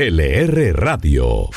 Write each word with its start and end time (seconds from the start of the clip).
LR 0.00 0.74
Radio. 0.74 1.50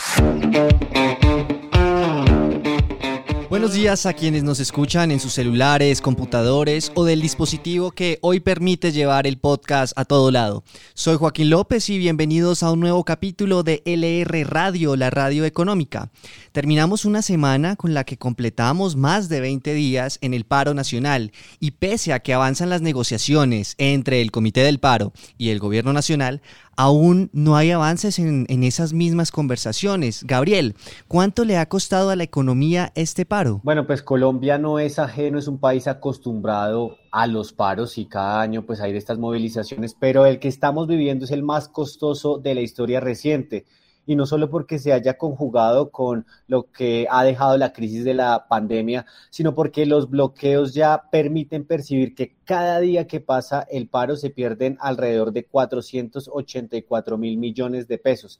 Buenos 3.51 3.73
días 3.73 4.07
a 4.07 4.13
quienes 4.13 4.43
nos 4.43 4.59
escuchan 4.59 5.11
en 5.11 5.19
sus 5.19 5.33
celulares, 5.33 6.01
computadores 6.01 6.91
o 6.95 7.05
del 7.05 7.21
dispositivo 7.21 7.91
que 7.91 8.17
hoy 8.21 8.39
permite 8.39 8.91
llevar 8.91 9.27
el 9.27 9.37
podcast 9.37 9.93
a 9.95 10.05
todo 10.05 10.31
lado. 10.31 10.63
Soy 10.95 11.17
Joaquín 11.17 11.51
López 11.51 11.87
y 11.89 11.99
bienvenidos 11.99 12.63
a 12.63 12.71
un 12.71 12.79
nuevo 12.79 13.03
capítulo 13.03 13.61
de 13.61 13.83
LR 13.85 14.43
Radio, 14.45 14.95
la 14.95 15.11
radio 15.11 15.45
económica. 15.45 16.09
Terminamos 16.51 17.05
una 17.05 17.21
semana 17.21 17.75
con 17.75 17.93
la 17.93 18.05
que 18.05 18.17
completamos 18.17 18.95
más 18.95 19.29
de 19.29 19.41
20 19.41 19.73
días 19.75 20.17
en 20.21 20.33
el 20.33 20.45
paro 20.45 20.73
nacional 20.73 21.31
y 21.59 21.71
pese 21.71 22.13
a 22.13 22.19
que 22.21 22.33
avanzan 22.33 22.69
las 22.69 22.81
negociaciones 22.81 23.75
entre 23.77 24.21
el 24.21 24.31
Comité 24.31 24.61
del 24.61 24.79
Paro 24.79 25.13
y 25.37 25.49
el 25.49 25.59
Gobierno 25.59 25.93
Nacional, 25.93 26.41
aún 26.77 27.29
no 27.33 27.55
hay 27.55 27.71
avances 27.71 28.19
en, 28.19 28.45
esas 28.63 28.93
mismas 28.93 29.31
conversaciones. 29.31 30.23
Gabriel, 30.23 30.75
¿cuánto 31.07 31.45
le 31.45 31.57
ha 31.57 31.67
costado 31.67 32.09
a 32.09 32.15
la 32.15 32.23
economía 32.23 32.91
este 32.95 33.25
paro? 33.25 33.59
Bueno, 33.63 33.87
pues 33.87 34.03
Colombia 34.03 34.57
no 34.57 34.79
es 34.79 34.99
ajeno, 34.99 35.39
es 35.39 35.47
un 35.47 35.59
país 35.59 35.87
acostumbrado 35.87 36.97
a 37.11 37.27
los 37.27 37.53
paros 37.53 37.97
y 37.97 38.05
cada 38.05 38.41
año 38.41 38.65
pues 38.65 38.81
hay 38.81 38.91
de 38.91 38.97
estas 38.97 39.17
movilizaciones, 39.17 39.95
pero 39.99 40.25
el 40.25 40.39
que 40.39 40.47
estamos 40.47 40.87
viviendo 40.87 41.25
es 41.25 41.31
el 41.31 41.43
más 41.43 41.67
costoso 41.67 42.37
de 42.37 42.55
la 42.55 42.61
historia 42.61 42.99
reciente 42.99 43.65
y 44.05 44.15
no 44.15 44.25
solo 44.25 44.49
porque 44.49 44.79
se 44.79 44.93
haya 44.93 45.17
conjugado 45.17 45.91
con 45.91 46.25
lo 46.47 46.71
que 46.71 47.07
ha 47.09 47.23
dejado 47.23 47.57
la 47.57 47.73
crisis 47.73 48.03
de 48.03 48.13
la 48.13 48.47
pandemia, 48.49 49.05
sino 49.29 49.53
porque 49.55 49.85
los 49.85 50.09
bloqueos 50.09 50.73
ya 50.73 51.03
permiten 51.11 51.65
percibir 51.65 52.15
que 52.15 52.35
cada 52.45 52.79
día 52.79 53.07
que 53.07 53.21
pasa 53.21 53.65
el 53.69 53.87
paro 53.87 54.15
se 54.15 54.29
pierden 54.29 54.77
alrededor 54.79 55.31
de 55.31 55.45
484 55.45 57.17
mil 57.17 57.37
millones 57.37 57.87
de 57.87 57.97
pesos. 57.97 58.39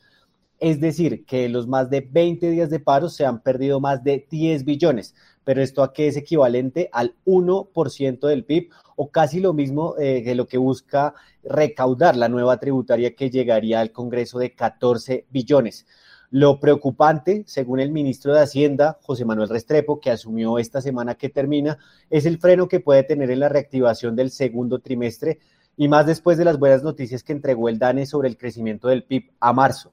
Es 0.59 0.79
decir, 0.79 1.25
que 1.25 1.49
los 1.49 1.67
más 1.67 1.89
de 1.89 2.01
20 2.01 2.51
días 2.51 2.70
de 2.70 2.79
paro 2.79 3.09
se 3.09 3.25
han 3.25 3.41
perdido 3.41 3.79
más 3.79 4.04
de 4.04 4.27
10 4.29 4.63
billones, 4.63 5.15
pero 5.43 5.61
esto 5.61 5.84
a 5.84 5.93
qué 5.93 6.07
es 6.07 6.17
equivalente 6.17 6.89
al 6.91 7.15
1% 7.25 8.27
del 8.27 8.45
PIB 8.45 8.70
o 8.95 9.09
casi 9.09 9.39
lo 9.39 9.53
mismo 9.53 9.95
eh, 9.98 10.23
que 10.23 10.35
lo 10.35 10.48
que 10.48 10.57
busca 10.57 11.13
recaudar 11.43 12.15
la 12.15 12.29
nueva 12.29 12.59
tributaria 12.59 13.15
que 13.15 13.29
llegaría 13.29 13.79
al 13.79 13.91
Congreso 13.91 14.39
de 14.39 14.53
14 14.53 15.25
billones. 15.29 15.85
Lo 16.29 16.59
preocupante, 16.61 17.43
según 17.45 17.81
el 17.81 17.91
ministro 17.91 18.33
de 18.33 18.39
Hacienda, 18.39 18.99
José 19.01 19.25
Manuel 19.25 19.49
Restrepo, 19.49 19.99
que 19.99 20.11
asumió 20.11 20.59
esta 20.59 20.81
semana 20.81 21.15
que 21.15 21.27
termina, 21.27 21.77
es 22.09 22.26
el 22.26 22.37
freno 22.37 22.70
que 22.70 22.79
puede 22.79 23.03
tener 23.03 23.31
en 23.31 23.41
la 23.41 23.49
reactivación 23.49 24.15
del 24.15 24.31
segundo 24.31 24.79
trimestre 24.79 25.39
y 25.76 25.87
más 25.87 26.05
después 26.05 26.37
de 26.37 26.45
las 26.45 26.57
buenas 26.57 26.83
noticias 26.83 27.23
que 27.23 27.33
entregó 27.33 27.67
el 27.67 27.79
DANE 27.79 28.05
sobre 28.05 28.29
el 28.29 28.37
crecimiento 28.37 28.87
del 28.87 29.03
PIB 29.03 29.31
a 29.39 29.51
marzo. 29.51 29.91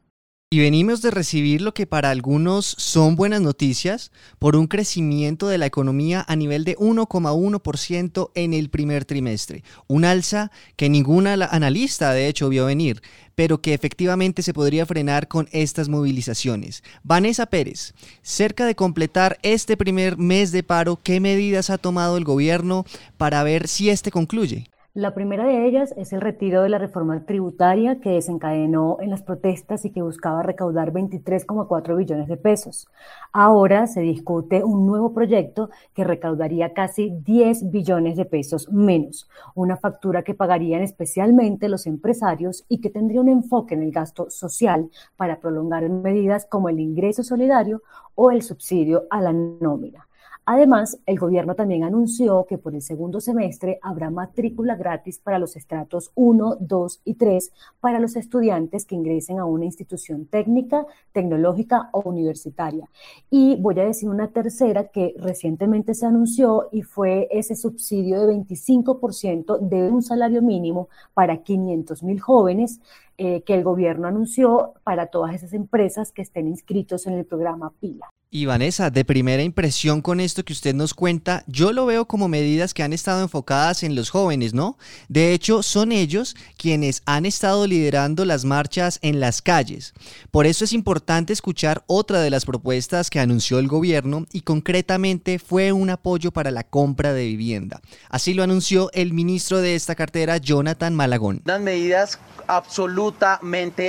Y 0.50 0.60
venimos 0.60 1.02
de 1.02 1.10
recibir 1.10 1.60
lo 1.60 1.74
que 1.74 1.86
para 1.86 2.08
algunos 2.08 2.64
son 2.64 3.16
buenas 3.16 3.42
noticias 3.42 4.12
por 4.38 4.56
un 4.56 4.66
crecimiento 4.66 5.46
de 5.46 5.58
la 5.58 5.66
economía 5.66 6.24
a 6.27 6.36
nivel 6.36 6.64
de 6.64 6.74
1,1% 6.78 8.30
en 8.34 8.55
el 8.55 8.70
primer 8.70 9.05
trimestre. 9.05 9.62
Un 9.88 10.06
alza 10.06 10.50
que 10.77 10.88
ninguna 10.88 11.34
analista 11.34 12.14
de 12.14 12.28
hecho 12.28 12.48
vio 12.48 12.64
venir, 12.64 13.02
pero 13.34 13.60
que 13.60 13.74
efectivamente 13.74 14.40
se 14.42 14.55
podría 14.55 14.86
frenar 14.86 15.28
con 15.28 15.50
estas 15.52 15.90
movilizaciones. 15.90 16.83
Vanessa 17.02 17.44
Pérez, 17.44 17.92
cerca 18.22 18.64
de 18.64 18.74
completar 18.74 19.38
este 19.42 19.77
primer 19.77 20.16
mes 20.16 20.50
de 20.50 20.62
paro, 20.62 20.96
¿qué 20.96 21.20
medidas 21.20 21.68
ha 21.68 21.77
tomado 21.77 22.16
el 22.16 22.24
gobierno 22.24 22.86
para 23.18 23.42
ver 23.42 23.68
si 23.68 23.90
este 23.90 24.10
concluye? 24.10 24.70
La 24.98 25.14
primera 25.14 25.46
de 25.46 25.64
ellas 25.64 25.94
es 25.96 26.12
el 26.12 26.20
retiro 26.20 26.60
de 26.60 26.68
la 26.68 26.78
reforma 26.78 27.24
tributaria 27.24 28.00
que 28.00 28.10
desencadenó 28.10 28.96
en 28.98 29.10
las 29.10 29.22
protestas 29.22 29.84
y 29.84 29.92
que 29.92 30.02
buscaba 30.02 30.42
recaudar 30.42 30.92
23,4 30.92 31.96
billones 31.96 32.27
de 32.27 32.36
pesos. 32.36 32.88
Ahora 33.32 33.86
se 33.86 34.00
discute 34.00 34.64
un 34.64 34.88
nuevo 34.88 35.14
proyecto 35.14 35.70
que 35.94 36.02
recaudaría 36.02 36.72
casi 36.72 37.10
10 37.10 37.70
billones 37.70 38.17
de 38.17 38.24
pesos 38.24 38.73
menos, 38.73 39.28
una 39.55 39.77
factura 39.77 40.24
que 40.24 40.34
pagarían 40.34 40.83
especialmente 40.83 41.68
los 41.68 41.86
empresarios 41.86 42.64
y 42.68 42.80
que 42.80 42.90
tendría 42.90 43.20
un 43.20 43.28
enfoque 43.28 43.74
en 43.74 43.84
el 43.84 43.92
gasto 43.92 44.28
social 44.30 44.90
para 45.17 45.39
prolongar 45.39 45.89
medidas 45.89 46.44
como 46.44 46.70
el 46.70 46.80
ingreso 46.80 47.23
solidario 47.23 47.83
o 48.17 48.33
el 48.33 48.42
subsidio 48.42 49.05
a 49.11 49.20
la 49.20 49.33
nómina. 49.33 50.08
Además, 50.51 50.98
el 51.05 51.19
gobierno 51.19 51.55
también 51.55 51.85
anunció 51.85 52.47
que 52.48 52.57
por 52.57 52.75
el 52.75 52.81
segundo 52.81 53.20
semestre 53.20 53.79
habrá 53.83 54.09
matrícula 54.09 54.77
gratis 54.77 55.19
para 55.19 55.39
los 55.39 55.57
estratos 55.57 56.11
1, 56.14 56.57
2 56.61 57.03
y 57.05 57.14
3 57.17 57.53
para 57.81 57.98
los 58.01 58.17
estudiantes 58.17 58.86
que 58.86 58.95
ingresen 58.95 59.39
a 59.39 59.45
una 59.45 59.67
institución 59.67 60.25
técnica, 60.25 60.86
tecnológica 61.13 61.91
o 61.92 62.01
universitaria. 62.01 62.89
Y 63.29 63.57
voy 63.57 63.79
a 63.79 63.85
decir 63.85 64.09
una 64.09 64.29
tercera 64.29 64.85
que 64.89 65.14
recientemente 65.19 65.92
se 65.92 66.07
anunció 66.07 66.70
y 66.73 66.80
fue 66.80 67.29
ese 67.30 67.55
subsidio 67.55 68.27
de 68.27 68.35
25% 68.35 69.59
de 69.59 69.91
un 69.91 70.01
salario 70.03 70.41
mínimo 70.41 70.89
para 71.13 71.42
500 71.42 72.03
mil 72.03 72.20
jóvenes 72.20 72.80
eh, 73.20 73.42
que 73.42 73.55
el 73.55 73.64
gobierno 73.64 74.06
anunció 74.06 74.74
para 74.84 75.06
todas 75.06 75.34
esas 75.34 75.52
empresas 75.52 76.12
que 76.12 76.23
estén 76.23 76.46
inscritos 76.46 77.06
en 77.08 77.14
el 77.14 77.24
programa 77.24 77.73
PILA. 77.80 78.08
Y 78.30 78.45
Vanessa, 78.45 78.90
de 78.90 79.06
primera 79.06 79.42
impresión 79.42 80.02
con 80.02 80.20
esto 80.20 80.45
que 80.45 80.52
usted 80.52 80.74
nos 80.74 80.92
cuenta, 80.92 81.45
yo 81.46 81.73
lo 81.73 81.86
veo 81.86 82.06
como 82.06 82.29
medidas 82.29 82.74
que 82.74 82.83
han 82.83 82.92
estado 82.92 83.23
enfocadas 83.23 83.83
en 83.83 83.95
los 83.95 84.11
jóvenes, 84.11 84.52
¿no? 84.52 84.77
De 85.08 85.33
hecho, 85.33 85.62
son 85.62 85.92
ellos 85.92 86.36
quienes 86.58 87.02
han 87.06 87.24
estado 87.24 87.67
liderando 87.67 88.27
las 88.27 88.45
marchas 88.45 88.98
en 89.01 89.18
las 89.18 89.40
calles. 89.40 89.95
Por 90.30 90.46
eso 90.46 90.64
es 90.64 90.74
importante 90.74 91.33
escuchar 91.33 91.85
otra 91.86 92.20
de 92.20 92.29
las 92.29 92.45
propuestas 92.45 93.08
que 93.08 93.18
anunció 93.18 93.58
el 93.61 93.67
gobierno 93.67 94.27
y 94.30 94.42
concretamente 94.42 95.39
fue 95.39 95.73
un 95.73 95.89
apoyo 95.89 96.30
para 96.30 96.50
la 96.50 96.64
compra 96.64 97.14
de 97.14 97.24
vivienda. 97.24 97.80
Así 98.11 98.35
lo 98.35 98.42
anunció 98.42 98.90
el 98.92 99.14
ministro 99.14 99.62
de 99.62 99.74
esta 99.74 99.95
cartera, 99.95 100.36
Jonathan 100.36 100.95
Malagón. 100.95 101.40
Las 101.46 101.62
medidas 101.62 102.20
absolutamente 102.46 103.08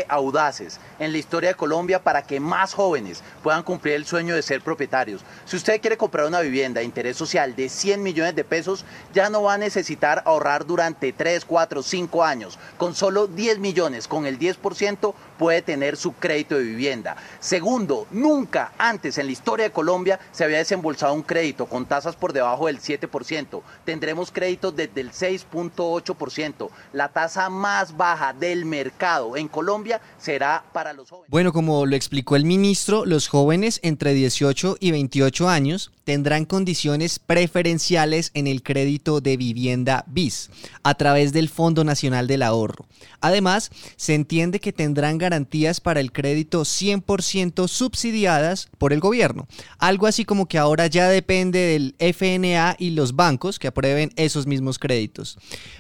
audaces 0.07 0.79
en 0.99 1.11
la 1.11 1.17
historia 1.17 1.49
de 1.49 1.55
Colombia 1.55 2.03
para 2.03 2.21
que 2.21 2.39
más 2.39 2.73
jóvenes 2.73 3.23
puedan 3.43 3.63
cumplir 3.63 3.95
el 3.95 4.05
sueño 4.05 4.35
de 4.35 4.41
ser 4.41 4.61
propietarios. 4.61 5.21
Si 5.45 5.55
usted 5.55 5.81
quiere 5.81 5.97
comprar 5.97 6.25
una 6.25 6.41
vivienda 6.41 6.79
de 6.79 6.85
interés 6.85 7.17
social 7.17 7.55
de 7.55 7.69
100 7.69 8.03
millones 8.03 8.35
de 8.35 8.43
pesos, 8.43 8.85
ya 9.13 9.29
no 9.29 9.43
va 9.43 9.53
a 9.53 9.57
necesitar 9.57 10.21
ahorrar 10.25 10.65
durante 10.65 11.13
3, 11.13 11.45
4, 11.45 11.83
5 11.83 12.23
años. 12.23 12.59
Con 12.77 12.95
solo 12.95 13.27
10 13.27 13.59
millones, 13.59 14.07
con 14.07 14.25
el 14.25 14.37
10%, 14.37 15.13
puede 15.37 15.61
tener 15.61 15.95
su 15.95 16.13
crédito 16.13 16.55
de 16.55 16.63
vivienda. 16.63 17.15
Segundo, 17.39 18.07
nunca 18.11 18.73
antes 18.77 19.17
en 19.17 19.27
la 19.27 19.31
historia 19.31 19.65
de 19.65 19.71
Colombia 19.71 20.19
se 20.31 20.43
había 20.43 20.57
desembolsado 20.57 21.13
un 21.13 21.23
crédito 21.23 21.65
con 21.65 21.85
tasas 21.85 22.15
por 22.15 22.33
debajo 22.33 22.67
del 22.67 22.81
7%. 22.81 23.61
Tendremos 23.85 24.31
créditos 24.31 24.75
desde 24.75 25.01
el 25.01 25.11
6.8%. 25.11 26.69
La 26.93 27.09
tasa 27.09 27.49
más 27.49 27.95
baja 27.95 28.33
del 28.33 28.65
mercado 28.65 29.08
en 29.35 29.47
Colombia 29.47 30.01
será 30.17 30.63
para 30.73 30.93
los 30.93 31.09
jóvenes. 31.09 31.29
Bueno, 31.29 31.51
como 31.51 31.85
lo 31.85 31.95
explicó 31.95 32.35
el 32.35 32.45
ministro, 32.45 33.05
los 33.05 33.27
jóvenes 33.27 33.79
entre 33.83 34.13
18 34.13 34.77
y 34.79 34.91
28 34.91 35.49
años 35.49 35.91
tendrán 36.09 36.45
condiciones 36.45 37.19
preferenciales 37.19 38.31
en 38.33 38.47
el 38.47 38.63
crédito 38.63 39.21
de 39.21 39.37
vivienda 39.37 40.05
BIS 40.07 40.49
a 40.81 40.95
través 40.95 41.33
del 41.33 41.49
Fondo 41.49 41.83
Nacional 41.83 42.25
del 42.25 42.41
Ahorro. 42.41 42.87
Además, 43.21 43.69
se 43.95 44.15
entiende 44.15 44.59
que 44.59 44.73
tendrán 44.73 45.19
garantías 45.19 45.79
para 45.79 45.99
el 45.99 46.11
crédito 46.11 46.61
100% 46.61 47.67
subsidiadas 47.67 48.69
por 48.79 48.91
el 48.91 49.01
gobierno. 49.01 49.47
Algo 49.77 50.07
así 50.07 50.25
como 50.25 50.47
que 50.47 50.57
ahora 50.57 50.87
ya 50.87 51.09
depende 51.09 51.59
del 51.59 51.93
FNA 51.99 52.77
y 52.79 52.89
los 52.89 53.15
bancos 53.15 53.59
que 53.59 53.67
aprueben 53.67 54.11
esos 54.15 54.47
mismos 54.47 54.79
créditos. 54.79 55.37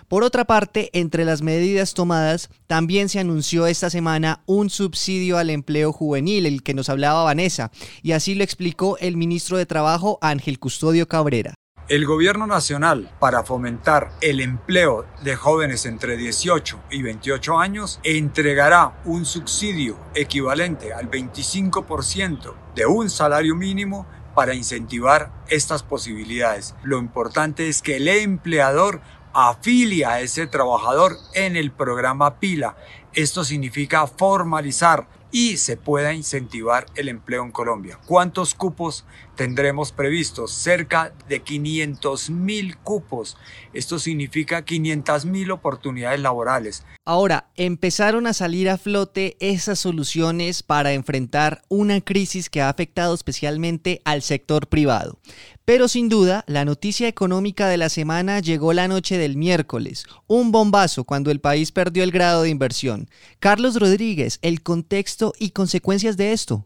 Por 0.07 0.23
otra 0.23 0.45
parte, 0.45 0.91
entre 0.93 1.25
las 1.25 1.41
medidas 1.41 1.95
tomadas, 1.95 2.49
también 2.67 3.09
se 3.09 3.19
anunció 3.19 3.65
esta 3.65 3.89
semana 3.89 4.41
un 4.45 4.69
subsidio 4.69 5.39
al 5.39 5.49
empleo 5.49 5.91
juvenil, 5.91 6.45
el 6.45 6.61
que 6.61 6.75
nos 6.75 6.89
hablaba 6.89 7.23
Vanessa, 7.23 7.71
y 8.03 8.11
así 8.11 8.35
lo 8.35 8.43
explicó 8.43 8.97
el 8.99 9.17
ministro 9.17 9.57
de 9.57 9.65
Trabajo 9.65 10.18
Ángel 10.21 10.59
Custodio 10.59 11.07
Cabrera. 11.07 11.53
El 11.89 12.05
gobierno 12.05 12.45
nacional, 12.45 13.11
para 13.19 13.43
fomentar 13.43 14.11
el 14.21 14.41
empleo 14.41 15.07
de 15.23 15.35
jóvenes 15.35 15.87
entre 15.87 16.17
18 16.17 16.79
y 16.91 17.01
28 17.01 17.57
años, 17.57 17.99
entregará 18.03 19.01
un 19.05 19.25
subsidio 19.25 19.97
equivalente 20.13 20.93
al 20.93 21.09
25% 21.09 22.53
de 22.75 22.85
un 22.85 23.09
salario 23.09 23.55
mínimo 23.55 24.05
para 24.35 24.53
incentivar 24.53 25.31
estas 25.47 25.81
posibilidades. 25.81 26.75
Lo 26.83 26.99
importante 26.99 27.67
es 27.67 27.81
que 27.81 27.97
el 27.97 28.07
empleador 28.07 29.01
afilia 29.33 30.11
a 30.11 30.21
ese 30.21 30.47
trabajador 30.47 31.17
en 31.33 31.55
el 31.55 31.71
programa 31.71 32.39
PILA. 32.39 32.77
Esto 33.13 33.43
significa 33.43 34.05
formalizar 34.05 35.07
y 35.31 35.57
se 35.57 35.77
pueda 35.77 36.13
incentivar 36.13 36.85
el 36.95 37.09
empleo 37.09 37.43
en 37.43 37.51
Colombia. 37.51 37.99
¿Cuántos 38.05 38.55
cupos 38.55 39.05
tendremos 39.39 39.93
previstos 39.93 40.51
cerca 40.51 41.13
de 41.29 41.41
500 41.41 42.29
mil 42.29 42.75
cupos. 42.75 43.37
Esto 43.71 43.97
significa 43.97 44.65
500 44.65 45.23
mil 45.23 45.51
oportunidades 45.51 46.19
laborales. 46.19 46.83
Ahora, 47.05 47.49
empezaron 47.55 48.27
a 48.27 48.33
salir 48.33 48.69
a 48.69 48.77
flote 48.77 49.37
esas 49.39 49.79
soluciones 49.79 50.61
para 50.61 50.91
enfrentar 50.91 51.61
una 51.69 52.01
crisis 52.01 52.49
que 52.49 52.59
ha 52.59 52.67
afectado 52.67 53.15
especialmente 53.15 54.01
al 54.03 54.23
sector 54.23 54.67
privado. 54.67 55.19
Pero 55.63 55.87
sin 55.87 56.09
duda, 56.09 56.43
la 56.45 56.65
noticia 56.65 57.07
económica 57.07 57.69
de 57.69 57.77
la 57.77 57.87
semana 57.87 58.41
llegó 58.41 58.73
la 58.73 58.89
noche 58.89 59.17
del 59.17 59.37
miércoles, 59.37 60.05
un 60.27 60.51
bombazo 60.51 61.05
cuando 61.05 61.31
el 61.31 61.39
país 61.39 61.71
perdió 61.71 62.03
el 62.03 62.11
grado 62.11 62.41
de 62.41 62.49
inversión. 62.49 63.09
Carlos 63.39 63.79
Rodríguez, 63.79 64.39
el 64.41 64.63
contexto 64.63 65.31
y 65.39 65.51
consecuencias 65.51 66.17
de 66.17 66.33
esto. 66.33 66.65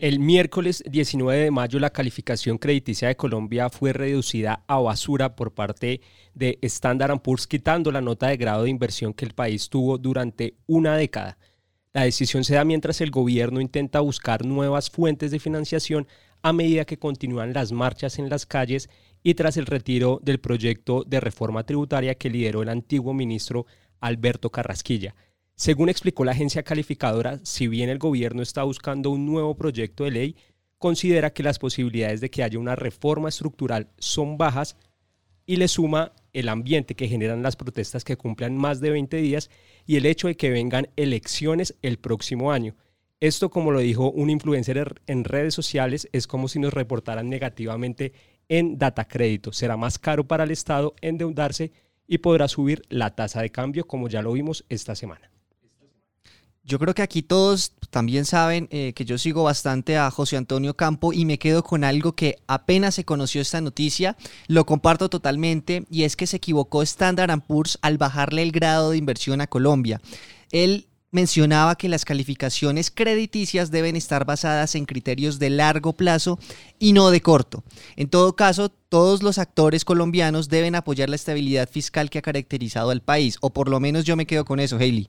El 0.00 0.20
miércoles 0.20 0.84
19 0.88 1.42
de 1.42 1.50
mayo 1.50 1.80
la 1.80 1.90
calificación 1.90 2.56
crediticia 2.56 3.08
de 3.08 3.16
Colombia 3.16 3.68
fue 3.68 3.92
reducida 3.92 4.62
a 4.68 4.78
basura 4.78 5.34
por 5.34 5.54
parte 5.54 6.02
de 6.34 6.56
Standard 6.62 7.20
Poor's 7.20 7.48
quitando 7.48 7.90
la 7.90 8.00
nota 8.00 8.28
de 8.28 8.36
grado 8.36 8.62
de 8.62 8.70
inversión 8.70 9.12
que 9.12 9.24
el 9.24 9.34
país 9.34 9.68
tuvo 9.68 9.98
durante 9.98 10.54
una 10.68 10.96
década. 10.96 11.36
La 11.92 12.04
decisión 12.04 12.44
se 12.44 12.54
da 12.54 12.64
mientras 12.64 13.00
el 13.00 13.10
gobierno 13.10 13.60
intenta 13.60 13.98
buscar 13.98 14.46
nuevas 14.46 14.88
fuentes 14.88 15.32
de 15.32 15.40
financiación 15.40 16.06
a 16.42 16.52
medida 16.52 16.84
que 16.84 17.00
continúan 17.00 17.52
las 17.52 17.72
marchas 17.72 18.20
en 18.20 18.28
las 18.28 18.46
calles 18.46 18.88
y 19.24 19.34
tras 19.34 19.56
el 19.56 19.66
retiro 19.66 20.20
del 20.22 20.38
proyecto 20.38 21.02
de 21.08 21.18
reforma 21.18 21.64
tributaria 21.64 22.14
que 22.14 22.30
lideró 22.30 22.62
el 22.62 22.68
antiguo 22.68 23.14
ministro 23.14 23.66
Alberto 23.98 24.50
Carrasquilla. 24.50 25.16
Según 25.58 25.88
explicó 25.88 26.24
la 26.24 26.30
agencia 26.30 26.62
calificadora, 26.62 27.40
si 27.42 27.66
bien 27.66 27.90
el 27.90 27.98
gobierno 27.98 28.42
está 28.42 28.62
buscando 28.62 29.10
un 29.10 29.26
nuevo 29.26 29.56
proyecto 29.56 30.04
de 30.04 30.12
ley, 30.12 30.36
considera 30.78 31.32
que 31.32 31.42
las 31.42 31.58
posibilidades 31.58 32.20
de 32.20 32.30
que 32.30 32.44
haya 32.44 32.60
una 32.60 32.76
reforma 32.76 33.28
estructural 33.28 33.88
son 33.98 34.38
bajas 34.38 34.76
y 35.46 35.56
le 35.56 35.66
suma 35.66 36.12
el 36.32 36.48
ambiente 36.48 36.94
que 36.94 37.08
generan 37.08 37.42
las 37.42 37.56
protestas 37.56 38.04
que 38.04 38.16
cumplan 38.16 38.56
más 38.56 38.78
de 38.80 38.90
20 38.90 39.16
días 39.16 39.50
y 39.84 39.96
el 39.96 40.06
hecho 40.06 40.28
de 40.28 40.36
que 40.36 40.50
vengan 40.50 40.90
elecciones 40.94 41.74
el 41.82 41.98
próximo 41.98 42.52
año. 42.52 42.76
Esto, 43.18 43.50
como 43.50 43.72
lo 43.72 43.80
dijo 43.80 44.12
un 44.12 44.30
influencer 44.30 45.02
en 45.08 45.24
redes 45.24 45.54
sociales, 45.54 46.08
es 46.12 46.28
como 46.28 46.46
si 46.46 46.60
nos 46.60 46.72
reportaran 46.72 47.28
negativamente 47.28 48.12
en 48.48 48.78
data 48.78 49.08
crédito. 49.08 49.52
Será 49.52 49.76
más 49.76 49.98
caro 49.98 50.24
para 50.28 50.44
el 50.44 50.52
Estado 50.52 50.94
endeudarse 51.00 51.72
y 52.06 52.18
podrá 52.18 52.46
subir 52.46 52.82
la 52.90 53.16
tasa 53.16 53.42
de 53.42 53.50
cambio, 53.50 53.88
como 53.88 54.08
ya 54.08 54.22
lo 54.22 54.30
vimos 54.30 54.64
esta 54.68 54.94
semana. 54.94 55.32
Yo 56.68 56.78
creo 56.78 56.94
que 56.94 57.00
aquí 57.00 57.22
todos 57.22 57.72
también 57.88 58.26
saben 58.26 58.68
eh, 58.70 58.92
que 58.92 59.06
yo 59.06 59.16
sigo 59.16 59.42
bastante 59.42 59.96
a 59.96 60.10
José 60.10 60.36
Antonio 60.36 60.76
Campo 60.76 61.14
y 61.14 61.24
me 61.24 61.38
quedo 61.38 61.64
con 61.64 61.82
algo 61.82 62.12
que 62.12 62.36
apenas 62.46 62.94
se 62.94 63.06
conoció 63.06 63.40
esta 63.40 63.62
noticia, 63.62 64.18
lo 64.48 64.66
comparto 64.66 65.08
totalmente 65.08 65.86
y 65.90 66.02
es 66.02 66.14
que 66.14 66.26
se 66.26 66.36
equivocó 66.36 66.82
Standard 66.82 67.40
Poor's 67.46 67.78
al 67.80 67.96
bajarle 67.96 68.42
el 68.42 68.52
grado 68.52 68.90
de 68.90 68.98
inversión 68.98 69.40
a 69.40 69.46
Colombia. 69.46 70.02
Él 70.52 70.88
mencionaba 71.10 71.76
que 71.76 71.88
las 71.88 72.04
calificaciones 72.04 72.90
crediticias 72.90 73.70
deben 73.70 73.96
estar 73.96 74.26
basadas 74.26 74.74
en 74.74 74.84
criterios 74.84 75.38
de 75.38 75.48
largo 75.48 75.94
plazo 75.94 76.38
y 76.78 76.92
no 76.92 77.08
de 77.08 77.22
corto. 77.22 77.64
En 77.96 78.10
todo 78.10 78.36
caso, 78.36 78.68
todos 78.68 79.22
los 79.22 79.38
actores 79.38 79.86
colombianos 79.86 80.50
deben 80.50 80.74
apoyar 80.74 81.08
la 81.08 81.16
estabilidad 81.16 81.66
fiscal 81.66 82.10
que 82.10 82.18
ha 82.18 82.22
caracterizado 82.22 82.90
al 82.90 83.00
país, 83.00 83.38
o 83.40 83.54
por 83.54 83.70
lo 83.70 83.80
menos 83.80 84.04
yo 84.04 84.16
me 84.16 84.26
quedo 84.26 84.44
con 84.44 84.60
eso, 84.60 84.76
Hailey. 84.76 85.08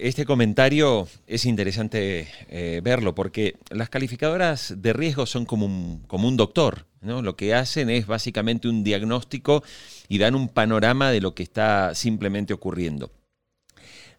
Este 0.00 0.24
comentario 0.24 1.08
es 1.26 1.44
interesante 1.44 2.28
eh, 2.48 2.80
verlo 2.82 3.14
porque 3.14 3.56
las 3.70 3.88
calificadoras 3.88 4.74
de 4.78 4.92
riesgo 4.92 5.26
son 5.26 5.46
como 5.46 5.66
un, 5.66 6.02
como 6.06 6.28
un 6.28 6.36
doctor. 6.36 6.86
¿no? 7.00 7.22
Lo 7.22 7.36
que 7.36 7.54
hacen 7.54 7.90
es 7.90 8.06
básicamente 8.06 8.68
un 8.68 8.84
diagnóstico 8.84 9.62
y 10.08 10.18
dan 10.18 10.34
un 10.34 10.48
panorama 10.48 11.10
de 11.10 11.20
lo 11.20 11.34
que 11.34 11.42
está 11.42 11.94
simplemente 11.94 12.52
ocurriendo. 12.52 13.10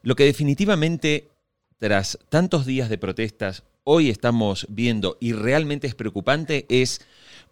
Lo 0.01 0.16
que 0.16 0.24
definitivamente, 0.24 1.30
tras 1.77 2.19
tantos 2.30 2.65
días 2.65 2.89
de 2.89 2.98
protestas, 2.98 3.63
hoy 3.83 4.10
estamos 4.10 4.65
viendo 4.69 5.18
y 5.19 5.33
realmente 5.33 5.88
es 5.88 5.95
preocupante 5.95 6.65
es 6.69 7.01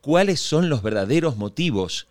cuáles 0.01 0.39
son 0.39 0.69
los 0.69 0.81
verdaderos 0.81 1.35
motivos 1.35 2.07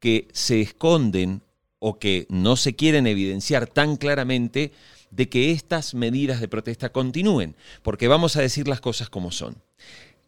que 0.00 0.28
se 0.32 0.60
esconden 0.60 1.42
o 1.78 1.98
que 1.98 2.26
no 2.28 2.56
se 2.56 2.74
quieren 2.74 3.06
evidenciar 3.06 3.66
tan 3.66 3.96
claramente 3.96 4.72
de 5.10 5.28
que 5.28 5.50
estas 5.50 5.94
medidas 5.94 6.40
de 6.40 6.48
protesta 6.48 6.90
continúen, 6.90 7.56
porque 7.82 8.08
vamos 8.08 8.36
a 8.36 8.42
decir 8.42 8.68
las 8.68 8.80
cosas 8.80 9.08
como 9.08 9.32
son. 9.32 9.56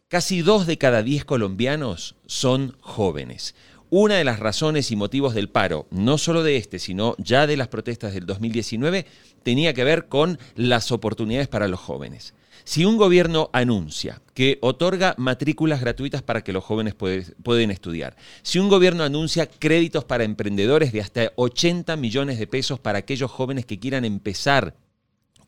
Casi 0.09 0.43
dos 0.43 0.67
de 0.67 0.79
cada 0.79 1.03
diez 1.03 1.25
colombianos 1.25 2.17
son 2.27 2.77
jóvenes. 2.81 3.55
Una 3.91 4.17
de 4.17 4.25
las 4.25 4.39
razones 4.39 4.91
y 4.91 4.97
motivos 4.97 5.35
del 5.35 5.49
paro, 5.49 5.87
no 5.91 6.19
solo 6.19 6.43
de 6.43 6.57
este, 6.57 6.79
sino 6.79 7.15
ya 7.19 7.47
de 7.47 7.57
las 7.57 7.69
protestas 7.69 8.15
del 8.15 8.27
2019, 8.27 9.07
tenía 9.43 9.75
que 9.75 9.85
ver 9.85 10.07
con 10.07 10.39
las 10.55 10.93
oportunidades 10.93 11.49
para 11.49 11.69
los 11.69 11.81
jóvenes. 11.81 12.35
Si 12.71 12.85
un 12.85 12.99
gobierno 12.99 13.51
anuncia 13.53 14.23
que 14.33 14.59
otorga 14.61 15.17
matrículas 15.19 15.81
gratuitas 15.81 16.23
para 16.23 16.45
que 16.45 16.53
los 16.53 16.63
jóvenes 16.63 16.95
pueden 16.95 17.73
estudiar, 17.73 18.15
si 18.43 18.61
un 18.61 18.69
gobierno 18.69 19.03
anuncia 19.03 19.47
créditos 19.47 20.05
para 20.05 20.23
emprendedores 20.23 20.93
de 20.93 21.01
hasta 21.01 21.33
80 21.35 21.97
millones 21.97 22.39
de 22.39 22.47
pesos 22.47 22.79
para 22.79 23.01
aquellos 23.01 23.29
jóvenes 23.29 23.67
que 23.67 23.81
quieran 23.81 24.05
empezar 24.05 24.77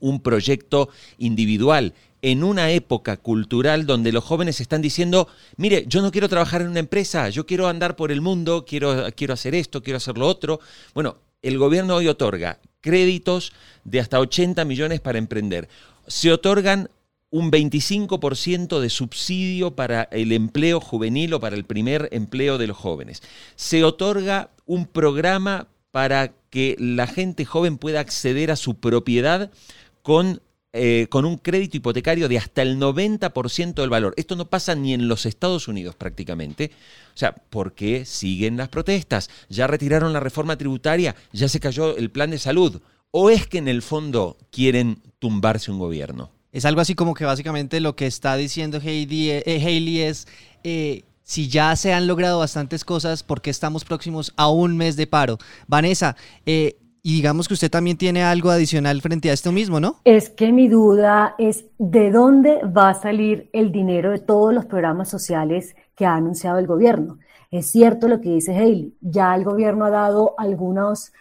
un 0.01 0.21
proyecto 0.21 0.89
individual 1.17 1.95
en 2.23 2.43
una 2.43 2.73
época 2.73 3.17
cultural 3.19 3.87
donde 3.87 4.11
los 4.11 4.25
jóvenes 4.25 4.61
están 4.61 4.83
diciendo, 4.83 5.29
mire, 5.57 5.85
yo 5.87 6.03
no 6.03 6.11
quiero 6.11 6.29
trabajar 6.29 6.63
en 6.63 6.71
una 6.71 6.81
empresa, 6.81 7.29
yo 7.29 7.47
quiero 7.47 7.69
andar 7.69 7.95
por 7.95 8.11
el 8.11 8.21
mundo, 8.21 8.65
quiero, 8.67 9.07
quiero 9.15 9.35
hacer 9.35 9.55
esto, 9.55 9.81
quiero 9.81 9.99
hacer 9.99 10.19
lo 10.19 10.27
otro. 10.27 10.59
Bueno, 10.93 11.19
el 11.41 11.57
gobierno 11.57 11.95
hoy 11.95 12.09
otorga 12.09 12.59
créditos 12.81 13.53
de 13.85 14.01
hasta 14.01 14.19
80 14.19 14.65
millones 14.65 15.01
para 15.01 15.19
emprender. 15.19 15.69
Se 16.09 16.33
otorgan 16.33 16.91
un 17.33 17.51
25% 17.51 18.79
de 18.79 18.91
subsidio 18.91 19.75
para 19.75 20.03
el 20.13 20.33
empleo 20.33 20.81
juvenil 20.81 21.33
o 21.33 21.41
para 21.41 21.57
el 21.57 21.65
primer 21.65 22.11
empleo 22.13 22.59
de 22.59 22.67
los 22.67 22.77
jóvenes. 22.77 23.23
Se 23.57 23.83
otorga 23.85 24.51
un 24.67 24.87
programa 24.87 25.67
para 25.91 26.35
que 26.51 26.77
la 26.79 27.07
gente 27.07 27.47
joven 27.47 27.79
pueda 27.79 28.01
acceder 28.01 28.51
a 28.51 28.57
su 28.57 28.75
propiedad 28.75 29.51
con, 30.03 30.43
eh, 30.75 31.07
con 31.09 31.25
un 31.25 31.39
crédito 31.39 31.79
hipotecario 31.79 32.29
de 32.29 32.37
hasta 32.37 32.61
el 32.61 32.79
90% 32.79 33.81
del 33.81 33.91
valor. 33.91 34.13
Esto 34.19 34.37
no 34.37 34.51
pasa 34.51 34.75
ni 34.75 34.93
en 34.93 35.09
los 35.09 35.25
Estados 35.25 35.69
Unidos 35.69 35.95
prácticamente. 35.95 36.71
O 37.15 37.17
sea, 37.17 37.33
¿por 37.35 37.73
qué 37.73 38.05
siguen 38.05 38.59
las 38.59 38.69
protestas? 38.69 39.31
Ya 39.49 39.67
retiraron 39.67 40.13
la 40.13 40.21
reforma 40.21 40.59
tributaria, 40.59 41.17
ya 41.33 41.49
se 41.49 41.61
cayó 41.61 41.97
el 41.97 42.11
plan 42.11 42.31
de 42.31 42.39
salud. 42.39 42.83
¿O 43.11 43.31
es 43.31 43.47
que 43.47 43.57
en 43.57 43.69
el 43.69 43.81
fondo 43.81 44.37
quieren 44.51 45.01
tumbarse 45.19 45.71
un 45.71 45.79
gobierno? 45.79 46.31
Es 46.53 46.67
algo 46.67 46.83
así 46.83 46.95
como 46.95 47.15
que 47.15 47.25
básicamente 47.25 47.81
lo 47.81 47.97
que 47.97 48.07
está 48.07 48.37
diciendo 48.37 48.79
Heidi, 48.79 49.31
eh, 49.31 49.43
Hailey 49.47 50.03
es, 50.03 50.29
eh, 50.63 51.05
si 51.23 51.49
ya 51.49 51.75
se 51.77 51.95
han 51.95 52.07
logrado 52.07 52.41
bastantes 52.41 52.85
cosas, 52.85 53.23
¿por 53.23 53.41
qué 53.41 53.49
estamos 53.49 53.87
próximos 53.87 54.35
a 54.37 54.51
un 54.51 54.77
mes 54.77 54.97
de 54.97 55.07
paro? 55.07 55.39
Vanessa, 55.67 56.15
eh, 56.45 56.77
y 57.03 57.15
digamos 57.15 57.49
que 57.49 57.55
usted 57.55 57.71
también 57.71 57.97
tiene 57.97 58.23
algo 58.23 58.51
adicional 58.51 59.01
frente 59.01 59.31
a 59.31 59.33
esto 59.33 59.51
mismo, 59.51 59.81
¿no? 59.81 59.97
Es 60.05 60.29
que 60.29 60.53
mi 60.53 60.69
duda 60.69 61.35
es 61.39 61.65
de 61.79 62.11
dónde 62.11 62.61
va 62.65 62.91
a 62.91 63.01
salir 63.01 63.49
el 63.55 63.73
dinero 63.73 64.11
de 64.11 64.19
todos 64.19 64.53
los 64.53 64.67
programas 64.67 65.09
sociales 65.09 65.75
que 65.97 66.05
ha 66.05 66.15
anunciado 66.15 66.59
el 66.59 66.67
gobierno. 66.67 67.19
Es 67.51 67.71
cierto 67.71 68.09
lo 68.09 68.21
que 68.21 68.29
dice 68.29 68.55
Hailey, 68.55 68.95
ya 69.01 69.35
el 69.35 69.45
gobierno 69.45 69.87
ha 69.87 69.91
dado 69.91 70.35
algunos 70.37 71.13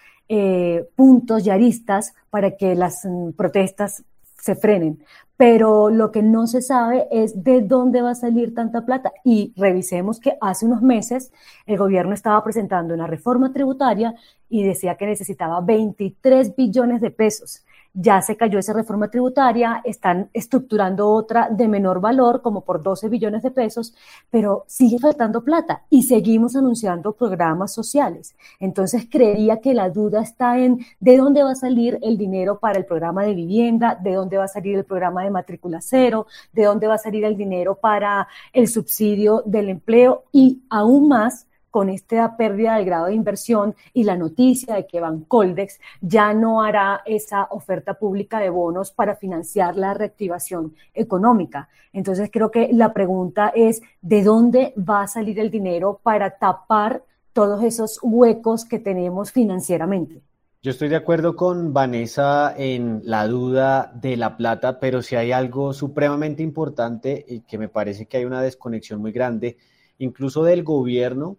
puntos 0.95 1.45
y 1.45 1.50
aristas 1.50 2.13
para 2.29 2.55
que 2.55 2.73
las 2.73 3.03
mm, 3.03 3.31
protestas 3.31 4.05
se 4.41 4.55
frenen. 4.55 5.03
Pero 5.38 5.89
lo 5.89 6.12
que 6.12 6.21
no 6.21 6.45
se 6.45 6.62
sabe 6.62 7.07
es 7.12 7.43
de 7.43 7.62
dónde 7.62 8.01
va 8.01 8.12
a 8.12 8.15
salir 8.15 8.53
tanta 8.53 8.86
plata. 8.86 9.12
Y 9.24 9.53
revisemos 9.55 10.19
que 10.19 10.38
hace 10.39 10.65
unos 10.65 10.81
meses 10.81 11.31
el 11.65 11.77
gobierno 11.77 12.13
estaba 12.13 12.43
presentando 12.43 12.93
una 12.93 13.07
reforma 13.07 13.51
tributaria 13.51 14.13
y 14.50 14.63
decía 14.63 14.98
que 14.98 15.07
necesitaba 15.07 15.62
23 15.62 16.55
billones 16.55 17.01
de 17.01 17.12
pesos 17.12 17.65
ya 17.93 18.21
se 18.21 18.38
cayó 18.38 18.60
esa 18.60 18.74
reforma 18.74 19.10
tributaria, 19.10 19.81
están 19.83 20.29
estructurando 20.33 21.10
otra 21.10 21.50
de 21.50 21.67
menor 21.67 22.00
valor, 22.00 22.41
como 22.41 22.62
por 22.62 22.81
12 22.81 23.10
billones 23.10 23.43
de 23.43 23.51
pesos, 23.51 23.93
pero 24.29 24.63
sigue 24.67 25.00
faltando 25.00 25.43
plata 25.43 25.83
y 25.89 26.03
seguimos 26.03 26.55
anunciando 26.55 27.13
programas 27.13 27.74
sociales. 27.74 28.36
Entonces, 28.60 29.07
creería 29.10 29.60
que 29.60 29.74
la 29.74 29.89
duda 29.89 30.21
está 30.21 30.57
en 30.57 30.79
de 31.00 31.17
dónde 31.17 31.43
va 31.43 31.51
a 31.51 31.55
salir 31.55 32.00
el 32.01 32.17
dinero 32.17 32.60
para 32.60 32.77
el 32.77 32.86
programa 32.86 33.24
de 33.24 33.33
vivienda, 33.33 33.98
de 34.01 34.13
dónde 34.13 34.38
va 34.38 34.45
a 34.45 34.48
salir 34.48 34.77
el 34.77 34.86
programa 34.86 35.24
de 35.24 35.31
matrícula 35.31 35.79
cero, 35.81 36.27
de 36.53 36.63
dónde 36.63 36.88
va 36.88 36.95
a 36.95 37.00
salir 37.00 37.25
el 37.25 37.36
dinero 37.36 37.75
para 37.75 38.27
el 38.53 38.67
subsidio 38.67 39.43
del 39.45 39.69
empleo 39.69 40.24
y 40.31 40.62
aún 40.69 41.07
más 41.07 41.48
con 41.71 41.89
esta 41.89 42.37
pérdida 42.37 42.75
del 42.75 42.85
grado 42.85 43.07
de 43.07 43.15
inversión 43.15 43.73
y 43.93 44.03
la 44.03 44.17
noticia 44.17 44.75
de 44.75 44.85
que 44.85 44.99
Bancoldex 44.99 45.79
ya 46.01 46.33
no 46.33 46.61
hará 46.61 47.01
esa 47.05 47.47
oferta 47.49 47.95
pública 47.95 48.39
de 48.39 48.49
bonos 48.49 48.91
para 48.91 49.15
financiar 49.15 49.77
la 49.77 49.93
reactivación 49.93 50.75
económica. 50.93 51.69
Entonces 51.93 52.29
creo 52.31 52.51
que 52.51 52.69
la 52.71 52.93
pregunta 52.93 53.51
es, 53.55 53.81
¿de 54.01 54.23
dónde 54.23 54.73
va 54.77 55.03
a 55.03 55.07
salir 55.07 55.39
el 55.39 55.49
dinero 55.49 55.99
para 56.03 56.37
tapar 56.37 57.03
todos 57.33 57.63
esos 57.63 57.99
huecos 58.03 58.65
que 58.65 58.79
tenemos 58.79 59.31
financieramente? 59.31 60.21
Yo 60.63 60.69
estoy 60.69 60.89
de 60.89 60.95
acuerdo 60.95 61.35
con 61.35 61.73
Vanessa 61.73 62.53
en 62.55 63.01
la 63.03 63.25
duda 63.25 63.91
de 63.95 64.15
la 64.15 64.37
plata, 64.37 64.79
pero 64.79 65.01
si 65.01 65.15
hay 65.15 65.31
algo 65.31 65.73
supremamente 65.73 66.43
importante 66.43 67.25
y 67.27 67.39
que 67.41 67.57
me 67.57 67.67
parece 67.67 68.05
que 68.05 68.17
hay 68.17 68.25
una 68.25 68.43
desconexión 68.43 69.01
muy 69.01 69.11
grande, 69.11 69.57
incluso 69.97 70.43
del 70.43 70.63
gobierno, 70.63 71.37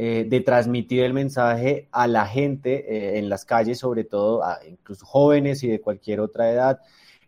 eh, 0.00 0.24
de 0.28 0.40
transmitir 0.42 1.02
el 1.02 1.12
mensaje 1.12 1.88
a 1.90 2.06
la 2.06 2.24
gente 2.24 2.86
eh, 2.86 3.18
en 3.18 3.28
las 3.28 3.44
calles, 3.44 3.80
sobre 3.80 4.04
todo 4.04 4.44
a 4.44 4.60
incluso 4.64 5.04
jóvenes 5.04 5.64
y 5.64 5.68
de 5.68 5.80
cualquier 5.80 6.20
otra 6.20 6.52
edad, 6.52 6.78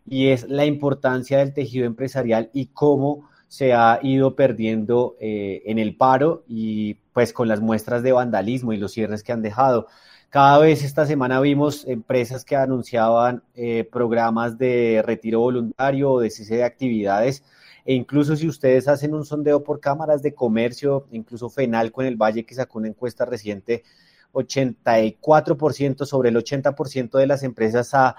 y 0.07 0.29
es 0.29 0.47
la 0.47 0.63
importancia 0.63 1.39
del 1.39 1.53
tejido 1.53 1.85
empresarial 1.85 2.49
y 2.53 2.67
cómo 2.67 3.29
se 3.49 3.73
ha 3.73 3.99
ido 4.01 4.37
perdiendo 4.37 5.17
eh, 5.19 5.63
en 5.65 5.79
el 5.79 5.97
paro 5.97 6.45
y 6.47 6.93
pues 7.11 7.33
con 7.33 7.49
las 7.49 7.59
muestras 7.59 8.03
de 8.03 8.13
vandalismo 8.13 8.71
y 8.71 8.77
los 8.77 8.93
cierres 8.93 9.21
que 9.21 9.33
han 9.33 9.41
dejado. 9.41 9.87
Cada 10.29 10.57
vez 10.57 10.81
esta 10.85 11.05
semana 11.05 11.41
vimos 11.41 11.85
empresas 11.85 12.45
que 12.45 12.55
anunciaban 12.55 13.43
programas 13.91 14.57
de 14.57 15.03
retiro 15.05 15.41
voluntario 15.41 16.09
o 16.09 16.21
de 16.21 16.29
cese 16.29 16.55
de 16.55 16.63
actividades. 16.63 17.43
E 17.85 17.93
incluso 17.93 18.35
si 18.35 18.47
ustedes 18.47 18.87
hacen 18.87 19.13
un 19.13 19.25
sondeo 19.25 19.63
por 19.63 19.79
cámaras 19.79 20.21
de 20.21 20.33
comercio, 20.33 21.07
incluso 21.11 21.49
FENALCO 21.49 22.01
en 22.01 22.07
el 22.07 22.15
Valle 22.15 22.45
que 22.45 22.55
sacó 22.55 22.79
una 22.79 22.87
encuesta 22.87 23.25
reciente, 23.25 23.83
84% 24.33 26.05
sobre 26.05 26.29
el 26.29 26.35
80% 26.37 27.17
de 27.17 27.27
las 27.27 27.43
empresas 27.43 27.93
ha 27.93 28.15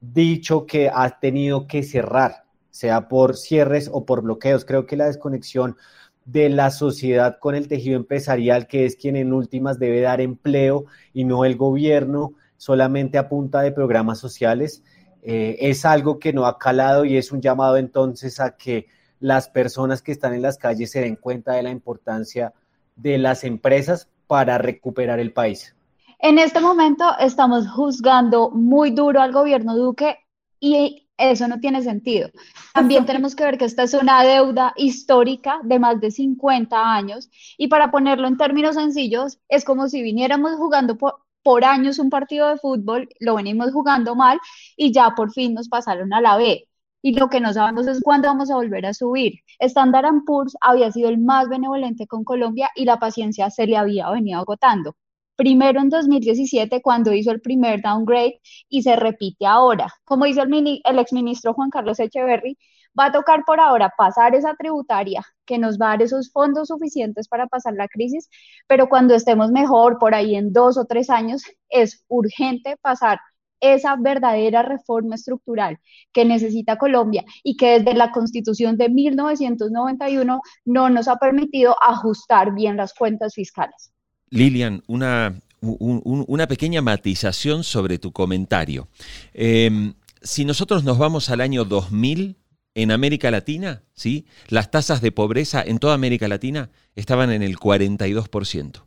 dicho 0.00 0.66
que 0.66 0.90
ha 0.92 1.18
tenido 1.20 1.66
que 1.66 1.82
cerrar, 1.82 2.44
sea 2.70 3.08
por 3.08 3.36
cierres 3.36 3.88
o 3.92 4.04
por 4.04 4.22
bloqueos. 4.22 4.64
Creo 4.64 4.86
que 4.86 4.96
la 4.96 5.06
desconexión 5.06 5.76
de 6.24 6.50
la 6.50 6.70
sociedad 6.70 7.38
con 7.40 7.54
el 7.54 7.68
tejido 7.68 7.96
empresarial, 7.96 8.66
que 8.66 8.84
es 8.84 8.96
quien 8.96 9.16
en 9.16 9.32
últimas 9.32 9.78
debe 9.78 10.02
dar 10.02 10.20
empleo 10.20 10.84
y 11.14 11.24
no 11.24 11.44
el 11.44 11.56
gobierno 11.56 12.34
solamente 12.58 13.16
a 13.18 13.28
de 13.28 13.72
programas 13.72 14.18
sociales, 14.18 14.82
eh, 15.22 15.56
es 15.60 15.84
algo 15.84 16.18
que 16.18 16.32
no 16.32 16.46
ha 16.46 16.58
calado 16.58 17.04
y 17.04 17.16
es 17.16 17.32
un 17.32 17.40
llamado 17.40 17.76
entonces 17.76 18.40
a 18.40 18.56
que 18.56 18.86
las 19.20 19.48
personas 19.48 20.02
que 20.02 20.12
están 20.12 20.34
en 20.34 20.42
las 20.42 20.58
calles 20.58 20.90
se 20.90 21.00
den 21.00 21.16
cuenta 21.16 21.52
de 21.52 21.62
la 21.62 21.70
importancia 21.70 22.52
de 22.96 23.18
las 23.18 23.44
empresas 23.44 24.08
para 24.26 24.58
recuperar 24.58 25.18
el 25.18 25.32
país. 25.32 25.74
En 26.20 26.38
este 26.38 26.60
momento 26.60 27.04
estamos 27.20 27.68
juzgando 27.68 28.50
muy 28.50 28.90
duro 28.90 29.20
al 29.20 29.32
gobierno 29.32 29.76
Duque 29.76 30.18
y 30.60 31.08
eso 31.16 31.48
no 31.48 31.58
tiene 31.60 31.82
sentido. 31.82 32.30
También 32.74 33.06
tenemos 33.06 33.34
que 33.34 33.44
ver 33.44 33.58
que 33.58 33.64
esta 33.64 33.82
es 33.82 33.94
una 33.94 34.22
deuda 34.22 34.72
histórica 34.76 35.60
de 35.64 35.78
más 35.78 36.00
de 36.00 36.10
50 36.10 36.94
años 36.94 37.28
y 37.56 37.68
para 37.68 37.90
ponerlo 37.90 38.28
en 38.28 38.36
términos 38.36 38.76
sencillos, 38.76 39.38
es 39.48 39.64
como 39.64 39.88
si 39.88 40.00
viniéramos 40.02 40.54
jugando 40.56 40.96
por, 40.96 41.20
por 41.48 41.64
años 41.64 41.98
un 41.98 42.10
partido 42.10 42.46
de 42.46 42.58
fútbol, 42.58 43.08
lo 43.20 43.36
venimos 43.36 43.72
jugando 43.72 44.14
mal 44.14 44.38
y 44.76 44.92
ya 44.92 45.14
por 45.16 45.32
fin 45.32 45.54
nos 45.54 45.70
pasaron 45.70 46.12
a 46.12 46.20
la 46.20 46.36
B. 46.36 46.68
Y 47.00 47.14
lo 47.18 47.30
que 47.30 47.40
no 47.40 47.54
sabemos 47.54 47.86
es 47.86 48.02
cuándo 48.02 48.28
vamos 48.28 48.50
a 48.50 48.56
volver 48.56 48.84
a 48.84 48.92
subir. 48.92 49.40
Standard 49.58 50.24
Poor's 50.26 50.54
había 50.60 50.92
sido 50.92 51.08
el 51.08 51.16
más 51.16 51.48
benevolente 51.48 52.06
con 52.06 52.22
Colombia 52.22 52.68
y 52.76 52.84
la 52.84 52.98
paciencia 52.98 53.48
se 53.48 53.66
le 53.66 53.78
había 53.78 54.10
venido 54.10 54.40
agotando. 54.40 54.94
Primero 55.36 55.80
en 55.80 55.88
2017 55.88 56.82
cuando 56.82 57.14
hizo 57.14 57.30
el 57.30 57.40
primer 57.40 57.80
downgrade 57.80 58.42
y 58.68 58.82
se 58.82 58.96
repite 58.96 59.46
ahora. 59.46 59.90
Como 60.04 60.26
dice 60.26 60.42
el, 60.42 60.82
el 60.84 60.98
exministro 60.98 61.54
Juan 61.54 61.70
Carlos 61.70 61.98
Echeverry, 61.98 62.58
va 62.98 63.06
a 63.06 63.12
tocar 63.12 63.44
por 63.44 63.60
ahora 63.60 63.92
pasar 63.96 64.34
esa 64.34 64.54
tributaria 64.54 65.22
que 65.46 65.58
nos 65.58 65.78
va 65.78 65.86
a 65.86 65.88
dar 65.90 66.02
esos 66.02 66.30
fondos 66.32 66.68
suficientes 66.68 67.28
para 67.28 67.46
pasar 67.46 67.74
la 67.74 67.88
crisis, 67.88 68.28
pero 68.66 68.88
cuando 68.88 69.14
estemos 69.14 69.50
mejor, 69.50 69.98
por 69.98 70.14
ahí 70.14 70.34
en 70.34 70.52
dos 70.52 70.76
o 70.76 70.84
tres 70.84 71.10
años, 71.10 71.42
es 71.68 72.04
urgente 72.08 72.76
pasar 72.80 73.20
esa 73.60 73.96
verdadera 73.96 74.62
reforma 74.62 75.16
estructural 75.16 75.78
que 76.12 76.24
necesita 76.24 76.76
Colombia 76.76 77.24
y 77.42 77.56
que 77.56 77.80
desde 77.80 77.94
la 77.94 78.12
constitución 78.12 78.76
de 78.76 78.88
1991 78.88 80.40
no 80.64 80.90
nos 80.90 81.08
ha 81.08 81.16
permitido 81.16 81.76
ajustar 81.82 82.54
bien 82.54 82.76
las 82.76 82.94
cuentas 82.94 83.34
fiscales. 83.34 83.92
Lilian, 84.30 84.82
una, 84.86 85.34
una 85.60 86.46
pequeña 86.46 86.82
matización 86.82 87.64
sobre 87.64 87.98
tu 87.98 88.12
comentario. 88.12 88.88
Em, 89.32 89.94
si 90.22 90.44
nosotros 90.44 90.84
nos 90.84 90.98
vamos 90.98 91.30
al 91.30 91.40
año 91.40 91.64
2000, 91.64 92.36
en 92.78 92.92
América 92.92 93.32
Latina, 93.32 93.82
¿sí? 93.92 94.26
las 94.46 94.70
tasas 94.70 95.00
de 95.00 95.10
pobreza 95.10 95.64
en 95.66 95.80
toda 95.80 95.94
América 95.94 96.28
Latina 96.28 96.70
estaban 96.94 97.32
en 97.32 97.42
el 97.42 97.56
42%. 97.58 98.84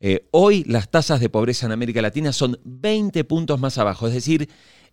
Eh, 0.00 0.26
hoy 0.32 0.64
las 0.64 0.90
tasas 0.90 1.20
de 1.20 1.28
pobreza 1.28 1.66
en 1.66 1.72
América 1.72 2.02
Latina 2.02 2.32
son 2.32 2.58
20 2.64 3.22
puntos 3.22 3.60
más 3.60 3.78
abajo, 3.78 4.08
es 4.08 4.14
decir, 4.14 4.48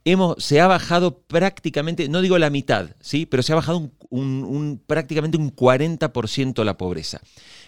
hemos, 0.06 0.36
se 0.38 0.62
ha 0.62 0.68
bajado 0.68 1.22
prácticamente, 1.22 2.10
no 2.10 2.22
digo 2.22 2.38
la 2.38 2.52
mitad, 2.52 2.92
¿sí? 3.00 3.26
pero 3.26 3.42
se 3.42 3.54
ha 3.54 3.56
bajado 3.56 3.92
un, 4.12 4.84
prácticamente 4.86 5.40
un 5.40 5.52
40% 5.56 6.64
la 6.64 6.78
pobreza. 6.78 7.22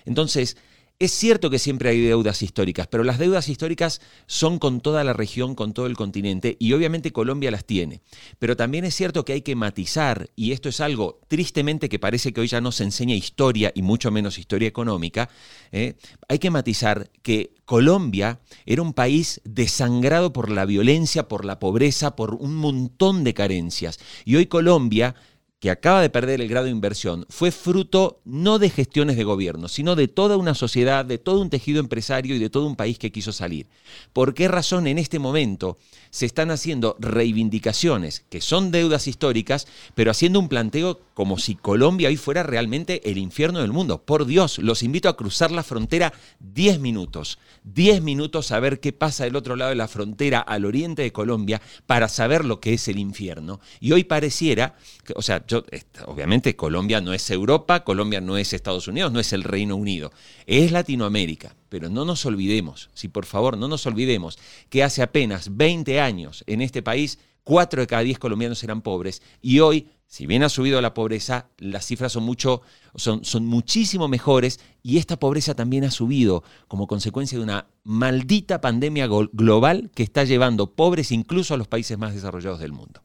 Entonces, 0.05 0.55
es 0.99 1.13
cierto 1.13 1.49
que 1.49 1.59
siempre 1.59 1.89
hay 1.89 2.01
deudas 2.01 2.41
históricas, 2.41 2.87
pero 2.87 3.05
las 3.05 3.19
deudas 3.19 3.47
históricas 3.47 4.01
son 4.27 4.59
con 4.59 4.81
toda 4.81 5.05
la 5.05 5.13
región, 5.13 5.55
con 5.55 5.71
todo 5.71 5.85
el 5.85 5.95
continente, 5.95 6.57
y 6.59 6.73
obviamente 6.73 7.13
Colombia 7.13 7.51
las 7.51 7.63
tiene. 7.63 8.01
Pero 8.37 8.57
también 8.57 8.83
es 8.83 8.95
cierto 8.95 9.23
que 9.23 9.31
hay 9.31 9.41
que 9.41 9.55
matizar, 9.55 10.29
y 10.35 10.51
esto 10.51 10.67
es 10.67 10.81
algo 10.81 11.21
tristemente 11.29 11.87
que 11.87 11.99
parece 11.99 12.33
que 12.33 12.41
hoy 12.41 12.47
ya 12.47 12.59
no 12.59 12.73
se 12.73 12.83
enseña 12.83 13.15
historia 13.15 13.71
y 13.73 13.81
mucho 13.81 14.11
menos 14.11 14.37
historia 14.37 14.67
económica, 14.67 15.29
¿eh? 15.71 15.95
hay 16.27 16.39
que 16.39 16.51
matizar 16.51 17.09
que 17.23 17.53
Colombia 17.63 18.41
era 18.65 18.81
un 18.81 18.93
país 18.93 19.39
desangrado 19.45 20.33
por 20.33 20.51
la 20.51 20.65
violencia, 20.65 21.29
por 21.29 21.45
la 21.45 21.59
pobreza, 21.59 22.17
por 22.17 22.35
un 22.35 22.55
montón 22.55 23.23
de 23.23 23.33
carencias. 23.33 23.99
Y 24.25 24.35
hoy 24.35 24.47
Colombia 24.47 25.15
que 25.59 25.69
acaba 25.69 26.01
de 26.01 26.09
perder 26.09 26.39
el 26.39 26.47
grado 26.47 26.65
de 26.65 26.71
inversión 26.71 27.25
fue 27.29 27.51
fruto 27.51 28.21
no 28.23 28.59
de 28.59 28.69
gestiones 28.69 29.17
de 29.17 29.25
gobierno, 29.25 29.67
sino 29.67 29.95
de 29.95 30.07
toda 30.07 30.37
una 30.37 30.55
sociedad, 30.55 31.03
de 31.03 31.17
todo 31.17 31.41
un 31.41 31.49
tejido 31.49 31.81
empresario 31.81 32.35
y 32.35 32.39
de 32.39 32.49
todo 32.49 32.65
un 32.65 32.77
país 32.77 32.97
que 32.97 33.11
quiso 33.11 33.33
salir. 33.33 33.67
¿Por 34.13 34.33
qué 34.33 34.47
razón 34.47 34.87
en 34.87 34.97
este 34.97 35.19
momento 35.19 35.77
se 36.11 36.25
están 36.25 36.49
haciendo 36.49 36.95
reivindicaciones 36.99 38.23
que 38.29 38.39
son 38.39 38.71
deudas 38.71 39.07
históricas, 39.07 39.67
pero 39.95 40.11
haciendo 40.11 40.39
un 40.39 40.47
planteo 40.47 41.01
como 41.13 41.37
si 41.37 41.55
Colombia 41.55 42.07
hoy 42.07 42.15
fuera 42.15 42.43
realmente 42.43 43.09
el 43.09 43.17
infierno 43.17 43.59
del 43.59 43.73
mundo? 43.73 44.03
Por 44.03 44.25
Dios, 44.25 44.59
los 44.59 44.81
invito 44.81 45.09
a 45.09 45.17
cruzar 45.17 45.51
la 45.51 45.63
frontera 45.63 46.13
10 46.39 46.79
minutos, 46.79 47.37
10 47.65 48.01
minutos 48.01 48.53
a 48.53 48.59
ver 48.61 48.79
qué 48.79 48.93
pasa 48.93 49.25
del 49.25 49.35
otro 49.35 49.57
lado 49.57 49.69
de 49.69 49.75
la 49.75 49.89
frontera 49.89 50.39
al 50.39 50.63
oriente 50.63 51.01
de 51.01 51.11
Colombia 51.11 51.61
para 51.85 52.07
saber 52.07 52.45
lo 52.45 52.61
que 52.61 52.73
es 52.73 52.87
el 52.87 52.97
infierno. 52.97 53.59
Y 53.81 53.91
hoy 53.91 54.05
pareciera, 54.05 54.75
o 55.15 55.21
sea, 55.21 55.45
obviamente 56.05 56.55
Colombia 56.55 57.01
no 57.01 57.13
es 57.13 57.29
Europa, 57.29 57.83
Colombia 57.83 58.21
no 58.21 58.37
es 58.37 58.53
Estados 58.53 58.87
Unidos, 58.87 59.11
no 59.11 59.19
es 59.19 59.33
el 59.33 59.43
Reino 59.43 59.75
Unido, 59.75 60.11
es 60.45 60.71
Latinoamérica. 60.71 61.55
Pero 61.69 61.89
no 61.89 62.05
nos 62.05 62.25
olvidemos, 62.25 62.89
si 62.93 63.07
por 63.07 63.25
favor 63.25 63.57
no 63.57 63.67
nos 63.67 63.85
olvidemos, 63.85 64.39
que 64.69 64.83
hace 64.83 65.01
apenas 65.01 65.55
20 65.57 65.99
años 65.99 66.43
en 66.47 66.61
este 66.61 66.81
país 66.81 67.19
4 67.43 67.81
de 67.81 67.87
cada 67.87 68.03
10 68.03 68.19
colombianos 68.19 68.63
eran 68.63 68.81
pobres 68.81 69.21
y 69.41 69.59
hoy, 69.59 69.89
si 70.05 70.27
bien 70.27 70.43
ha 70.43 70.49
subido 70.49 70.81
la 70.81 70.93
pobreza, 70.93 71.49
las 71.57 71.85
cifras 71.85 72.11
son, 72.11 72.23
mucho, 72.23 72.61
son, 72.95 73.25
son 73.25 73.45
muchísimo 73.45 74.07
mejores 74.07 74.59
y 74.83 74.97
esta 74.97 75.17
pobreza 75.17 75.55
también 75.55 75.83
ha 75.83 75.91
subido 75.91 76.43
como 76.67 76.87
consecuencia 76.87 77.37
de 77.37 77.43
una 77.43 77.67
maldita 77.83 78.61
pandemia 78.61 79.07
global 79.07 79.89
que 79.95 80.03
está 80.03 80.23
llevando 80.25 80.75
pobres 80.75 81.11
incluso 81.11 81.53
a 81.53 81.57
los 81.57 81.67
países 81.67 81.97
más 81.97 82.13
desarrollados 82.13 82.59
del 82.59 82.71
mundo. 82.71 83.01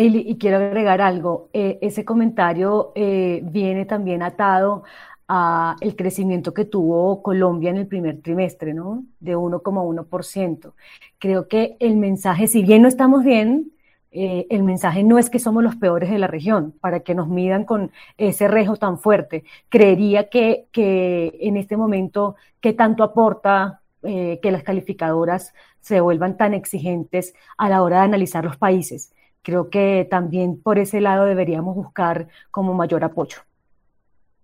Y 0.00 0.38
quiero 0.38 0.58
agregar 0.58 1.00
algo. 1.00 1.48
Eh, 1.52 1.78
ese 1.82 2.04
comentario 2.04 2.92
eh, 2.94 3.40
viene 3.42 3.84
también 3.84 4.22
atado 4.22 4.84
a 5.26 5.76
el 5.80 5.96
crecimiento 5.96 6.54
que 6.54 6.64
tuvo 6.64 7.20
Colombia 7.22 7.70
en 7.70 7.78
el 7.78 7.88
primer 7.88 8.22
trimestre, 8.22 8.74
¿no? 8.74 9.04
De 9.18 9.36
1,1%. 9.36 10.72
Creo 11.18 11.48
que 11.48 11.76
el 11.80 11.96
mensaje, 11.96 12.46
si 12.46 12.62
bien 12.62 12.82
no 12.82 12.88
estamos 12.88 13.24
bien, 13.24 13.72
eh, 14.12 14.46
el 14.50 14.62
mensaje 14.62 15.02
no 15.02 15.18
es 15.18 15.30
que 15.30 15.40
somos 15.40 15.64
los 15.64 15.76
peores 15.76 16.10
de 16.10 16.18
la 16.18 16.28
región, 16.28 16.72
para 16.80 17.00
que 17.00 17.14
nos 17.16 17.28
midan 17.28 17.64
con 17.64 17.90
ese 18.16 18.46
rejo 18.46 18.76
tan 18.76 18.98
fuerte. 18.98 19.44
Creería 19.68 20.28
que, 20.30 20.68
que 20.72 21.36
en 21.40 21.56
este 21.56 21.76
momento, 21.76 22.36
¿qué 22.60 22.72
tanto 22.72 23.02
aporta 23.02 23.82
que 24.00 24.52
las 24.52 24.62
calificadoras 24.62 25.52
se 25.80 26.00
vuelvan 26.00 26.36
tan 26.36 26.54
exigentes 26.54 27.34
a 27.58 27.68
la 27.68 27.82
hora 27.82 27.98
de 27.98 28.04
analizar 28.04 28.44
los 28.44 28.56
países? 28.56 29.12
Creo 29.48 29.70
que 29.70 30.06
también 30.10 30.60
por 30.60 30.78
ese 30.78 31.00
lado 31.00 31.24
deberíamos 31.24 31.74
buscar 31.74 32.28
como 32.50 32.74
mayor 32.74 33.02
apoyo. 33.02 33.38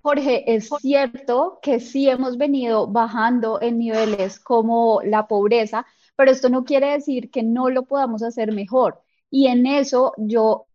Jorge, 0.00 0.54
es 0.54 0.70
cierto 0.80 1.58
que 1.61 1.78
sí 1.78 2.08
hemos 2.08 2.38
venido 2.38 2.87
bajando 2.87 3.61
en 3.61 3.78
niveles 3.78 4.40
como 4.40 5.02
la 5.04 5.26
pobreza, 5.26 5.84
pero 6.16 6.30
esto 6.30 6.49
no 6.49 6.64
quiere 6.64 6.92
decir 6.92 7.30
que 7.30 7.42
no 7.42 7.68
lo 7.68 7.82
podamos 7.82 8.23
hacer 8.23 8.52
mejor. 8.52 9.02
Y 9.30 9.49
en 9.49 9.66
eso 9.66 10.14
yo 10.16 10.68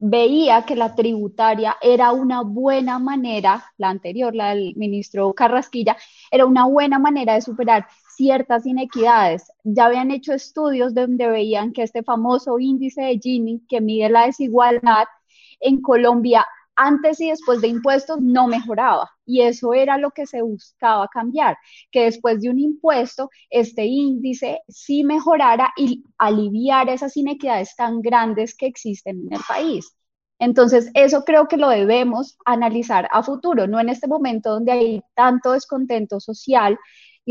veía 0.00 0.64
que 0.66 0.74
la 0.74 0.96
tributaria 0.96 1.76
era 1.80 2.10
una 2.10 2.42
buena 2.42 2.98
manera, 2.98 3.72
la 3.78 3.90
anterior, 3.90 4.34
la 4.34 4.48
del 4.48 4.74
ministro 4.74 5.32
Carrasquilla, 5.32 5.96
era 6.32 6.44
una 6.44 6.66
buena 6.66 6.98
manera 6.98 7.34
de 7.34 7.42
superar 7.42 7.86
ciertas 8.20 8.66
inequidades. 8.66 9.50
Ya 9.64 9.86
habían 9.86 10.10
hecho 10.10 10.34
estudios 10.34 10.92
donde 10.92 11.26
veían 11.26 11.72
que 11.72 11.82
este 11.82 12.02
famoso 12.02 12.58
índice 12.58 13.00
de 13.00 13.18
Gini, 13.18 13.62
que 13.66 13.80
mide 13.80 14.10
la 14.10 14.26
desigualdad, 14.26 15.06
en 15.58 15.80
Colombia 15.80 16.44
antes 16.76 17.18
y 17.20 17.30
después 17.30 17.62
de 17.62 17.68
impuestos 17.68 18.20
no 18.20 18.46
mejoraba. 18.46 19.10
Y 19.24 19.40
eso 19.40 19.72
era 19.72 19.96
lo 19.96 20.10
que 20.10 20.26
se 20.26 20.42
buscaba 20.42 21.08
cambiar, 21.08 21.56
que 21.90 22.04
después 22.04 22.42
de 22.42 22.50
un 22.50 22.58
impuesto 22.58 23.30
este 23.48 23.86
índice 23.86 24.60
sí 24.68 25.02
mejorara 25.02 25.72
y 25.78 26.04
aliviar 26.18 26.90
esas 26.90 27.16
inequidades 27.16 27.74
tan 27.74 28.02
grandes 28.02 28.54
que 28.54 28.66
existen 28.66 29.20
en 29.28 29.32
el 29.32 29.40
país. 29.48 29.96
Entonces, 30.38 30.90
eso 30.92 31.24
creo 31.24 31.48
que 31.48 31.56
lo 31.56 31.70
debemos 31.70 32.36
analizar 32.44 33.08
a 33.12 33.22
futuro, 33.22 33.66
no 33.66 33.80
en 33.80 33.88
este 33.88 34.08
momento 34.08 34.50
donde 34.50 34.72
hay 34.72 35.02
tanto 35.14 35.52
descontento 35.52 36.20
social 36.20 36.78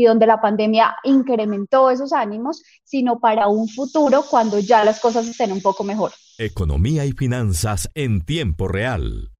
y 0.00 0.06
donde 0.06 0.26
la 0.26 0.40
pandemia 0.40 0.96
incrementó 1.04 1.90
esos 1.90 2.14
ánimos, 2.14 2.62
sino 2.84 3.20
para 3.20 3.48
un 3.48 3.68
futuro 3.68 4.24
cuando 4.28 4.58
ya 4.58 4.82
las 4.82 4.98
cosas 4.98 5.28
estén 5.28 5.52
un 5.52 5.60
poco 5.60 5.84
mejor. 5.84 6.12
Economía 6.38 7.04
y 7.04 7.12
finanzas 7.12 7.90
en 7.94 8.24
tiempo 8.24 8.66
real. 8.66 9.30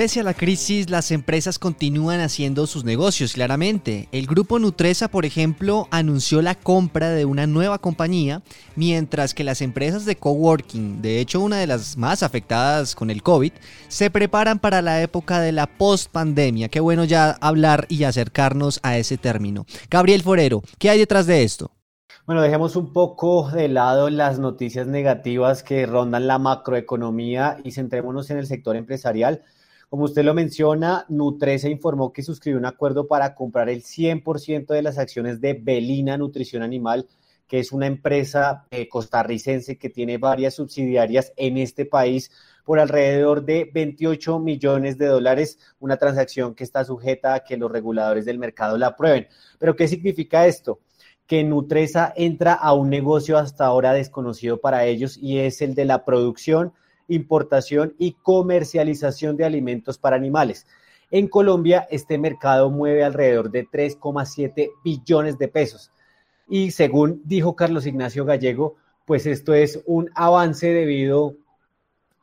Pese 0.00 0.20
a 0.20 0.22
la 0.22 0.32
crisis, 0.32 0.88
las 0.88 1.10
empresas 1.10 1.58
continúan 1.58 2.20
haciendo 2.20 2.66
sus 2.66 2.84
negocios, 2.84 3.34
claramente. 3.34 4.08
El 4.12 4.26
grupo 4.26 4.58
Nutresa, 4.58 5.08
por 5.08 5.26
ejemplo, 5.26 5.88
anunció 5.90 6.40
la 6.40 6.54
compra 6.54 7.10
de 7.10 7.26
una 7.26 7.46
nueva 7.46 7.78
compañía, 7.80 8.40
mientras 8.76 9.34
que 9.34 9.44
las 9.44 9.60
empresas 9.60 10.06
de 10.06 10.16
coworking, 10.16 11.02
de 11.02 11.20
hecho 11.20 11.42
una 11.42 11.58
de 11.58 11.66
las 11.66 11.98
más 11.98 12.22
afectadas 12.22 12.94
con 12.94 13.10
el 13.10 13.22
COVID, 13.22 13.52
se 13.88 14.08
preparan 14.08 14.58
para 14.58 14.80
la 14.80 15.02
época 15.02 15.38
de 15.38 15.52
la 15.52 15.66
post-pandemia. 15.66 16.70
Qué 16.70 16.80
bueno 16.80 17.04
ya 17.04 17.32
hablar 17.32 17.84
y 17.90 18.04
acercarnos 18.04 18.80
a 18.82 18.96
ese 18.96 19.18
término. 19.18 19.66
Gabriel 19.90 20.22
Forero, 20.22 20.62
¿qué 20.78 20.88
hay 20.88 20.98
detrás 20.98 21.26
de 21.26 21.42
esto? 21.42 21.72
Bueno, 22.24 22.40
dejemos 22.40 22.74
un 22.74 22.94
poco 22.94 23.50
de 23.50 23.68
lado 23.68 24.08
las 24.08 24.38
noticias 24.38 24.86
negativas 24.86 25.62
que 25.62 25.84
rondan 25.84 26.26
la 26.26 26.38
macroeconomía 26.38 27.58
y 27.64 27.72
centrémonos 27.72 28.30
en 28.30 28.38
el 28.38 28.46
sector 28.46 28.76
empresarial. 28.76 29.42
Como 29.90 30.04
usted 30.04 30.22
lo 30.22 30.34
menciona, 30.34 31.04
Nutresa 31.08 31.68
informó 31.68 32.12
que 32.12 32.22
suscribió 32.22 32.60
un 32.60 32.64
acuerdo 32.64 33.08
para 33.08 33.34
comprar 33.34 33.68
el 33.68 33.82
100% 33.82 34.68
de 34.68 34.82
las 34.82 34.98
acciones 34.98 35.40
de 35.40 35.54
Belina 35.54 36.16
Nutrición 36.16 36.62
Animal, 36.62 37.08
que 37.48 37.58
es 37.58 37.72
una 37.72 37.88
empresa 37.88 38.68
eh, 38.70 38.88
costarricense 38.88 39.78
que 39.78 39.90
tiene 39.90 40.16
varias 40.16 40.54
subsidiarias 40.54 41.32
en 41.36 41.58
este 41.58 41.86
país 41.86 42.30
por 42.64 42.78
alrededor 42.78 43.44
de 43.44 43.68
28 43.74 44.38
millones 44.38 44.96
de 44.96 45.06
dólares, 45.06 45.58
una 45.80 45.96
transacción 45.96 46.54
que 46.54 46.62
está 46.62 46.84
sujeta 46.84 47.34
a 47.34 47.40
que 47.40 47.56
los 47.56 47.72
reguladores 47.72 48.24
del 48.24 48.38
mercado 48.38 48.78
la 48.78 48.86
aprueben. 48.86 49.26
Pero, 49.58 49.74
¿qué 49.74 49.88
significa 49.88 50.46
esto? 50.46 50.78
que 51.26 51.44
Nutresa 51.44 52.12
entra 52.16 52.54
a 52.54 52.72
un 52.72 52.90
negocio 52.90 53.38
hasta 53.38 53.64
ahora 53.64 53.92
desconocido 53.92 54.60
para 54.60 54.84
ellos 54.84 55.16
y 55.16 55.38
es 55.38 55.62
el 55.62 55.76
de 55.76 55.84
la 55.84 56.04
producción, 56.04 56.72
importación 57.10 57.94
y 57.98 58.12
comercialización 58.12 59.36
de 59.36 59.44
alimentos 59.44 59.98
para 59.98 60.16
animales. 60.16 60.66
En 61.10 61.28
Colombia, 61.28 61.86
este 61.90 62.18
mercado 62.18 62.70
mueve 62.70 63.04
alrededor 63.04 63.50
de 63.50 63.66
3,7 63.66 64.70
billones 64.84 65.38
de 65.38 65.48
pesos. 65.48 65.90
Y 66.48 66.70
según 66.70 67.22
dijo 67.24 67.54
Carlos 67.56 67.86
Ignacio 67.86 68.24
Gallego, 68.24 68.76
pues 69.04 69.26
esto 69.26 69.54
es 69.54 69.82
un 69.86 70.10
avance 70.14 70.68
debido 70.68 71.36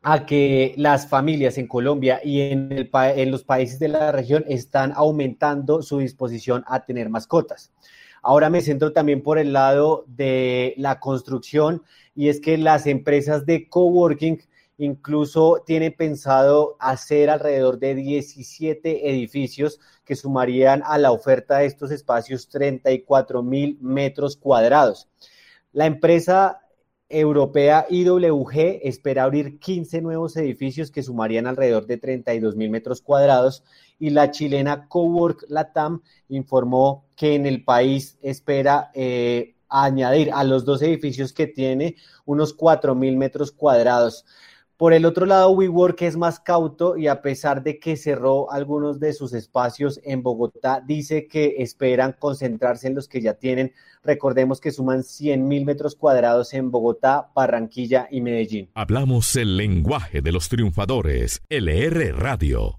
a 0.03 0.25
que 0.25 0.73
las 0.77 1.09
familias 1.09 1.57
en 1.57 1.67
Colombia 1.67 2.21
y 2.23 2.39
en, 2.39 2.89
los 3.29 3.43
países 3.43 3.77
de 3.77 3.89
la 3.89 4.11
región 4.13 4.45
están 4.47 4.93
aumentando 4.95 5.81
su 5.81 5.99
disposición 5.99 6.63
a 6.67 6.85
tener 6.85 7.09
mascotas. 7.09 7.73
Ahora 8.21 8.49
me 8.49 8.61
centro 8.61 8.93
también 8.93 9.21
por 9.21 9.37
el 9.37 9.51
lado 9.51 10.05
de 10.07 10.73
la 10.77 11.01
construcción 11.01 11.83
y 12.15 12.29
es 12.29 12.39
que 12.39 12.57
las 12.57 12.87
empresas 12.87 13.45
de 13.45 13.67
coworking 13.67 14.41
Incluso 14.77 15.63
tiene 15.65 15.91
pensado 15.91 16.75
hacer 16.79 17.29
alrededor 17.29 17.79
de 17.79 17.95
17 17.95 19.09
edificios 19.09 19.79
que 20.05 20.15
sumarían 20.15 20.83
a 20.85 20.97
la 20.97 21.11
oferta 21.11 21.57
de 21.57 21.65
estos 21.65 21.91
espacios 21.91 22.47
34 22.49 23.41
mil 23.41 23.77
metros 23.81 24.37
cuadrados. 24.37 25.09
La 25.73 25.85
empresa 25.85 26.61
europea 27.09 27.85
IWG 27.89 28.81
espera 28.83 29.23
abrir 29.23 29.59
15 29.59 30.01
nuevos 30.01 30.35
edificios 30.35 30.91
que 30.91 31.03
sumarían 31.03 31.47
alrededor 31.47 31.85
de 31.85 31.97
32 31.97 32.55
mil 32.55 32.69
metros 32.69 33.01
cuadrados 33.01 33.63
y 33.97 34.09
la 34.09 34.31
chilena 34.31 34.87
Cowork 34.87 35.45
Latam 35.47 36.01
informó 36.27 37.05
que 37.15 37.35
en 37.35 37.45
el 37.45 37.63
país 37.63 38.17
espera 38.21 38.91
eh, 38.93 39.55
añadir 39.69 40.31
a 40.33 40.43
los 40.43 40.65
dos 40.65 40.81
edificios 40.81 41.31
que 41.31 41.47
tiene 41.47 41.95
unos 42.25 42.53
4 42.53 42.93
mil 42.95 43.15
metros 43.15 43.51
cuadrados. 43.51 44.25
Por 44.77 44.93
el 44.93 45.05
otro 45.05 45.25
lado, 45.25 45.49
WeWork 45.49 45.99
es 46.03 46.17
más 46.17 46.39
cauto 46.39 46.97
y 46.97 47.07
a 47.07 47.23
pesar 47.23 47.63
de 47.63 47.79
que 47.79 47.97
cerró 47.97 48.51
algunos 48.51 48.99
de 48.99 49.11
sus 49.11 49.33
espacios 49.33 49.99
en 50.03 50.21
Bogotá, 50.21 50.83
dice 50.85 51.27
que 51.27 51.55
esperan 51.57 52.15
concentrarse 52.19 52.87
en 52.87 52.93
los 52.93 53.07
que 53.07 53.19
ya 53.19 53.33
tienen. 53.33 53.73
Recordemos 54.03 54.61
que 54.61 54.71
suman 54.71 55.03
100 55.03 55.47
mil 55.47 55.65
metros 55.65 55.95
cuadrados 55.95 56.53
en 56.53 56.69
Bogotá, 56.69 57.31
Barranquilla 57.33 58.07
y 58.11 58.21
Medellín. 58.21 58.69
Hablamos 58.75 59.35
el 59.35 59.57
lenguaje 59.57 60.21
de 60.21 60.31
los 60.31 60.47
triunfadores. 60.47 61.41
LR 61.49 62.11
Radio. 62.11 62.77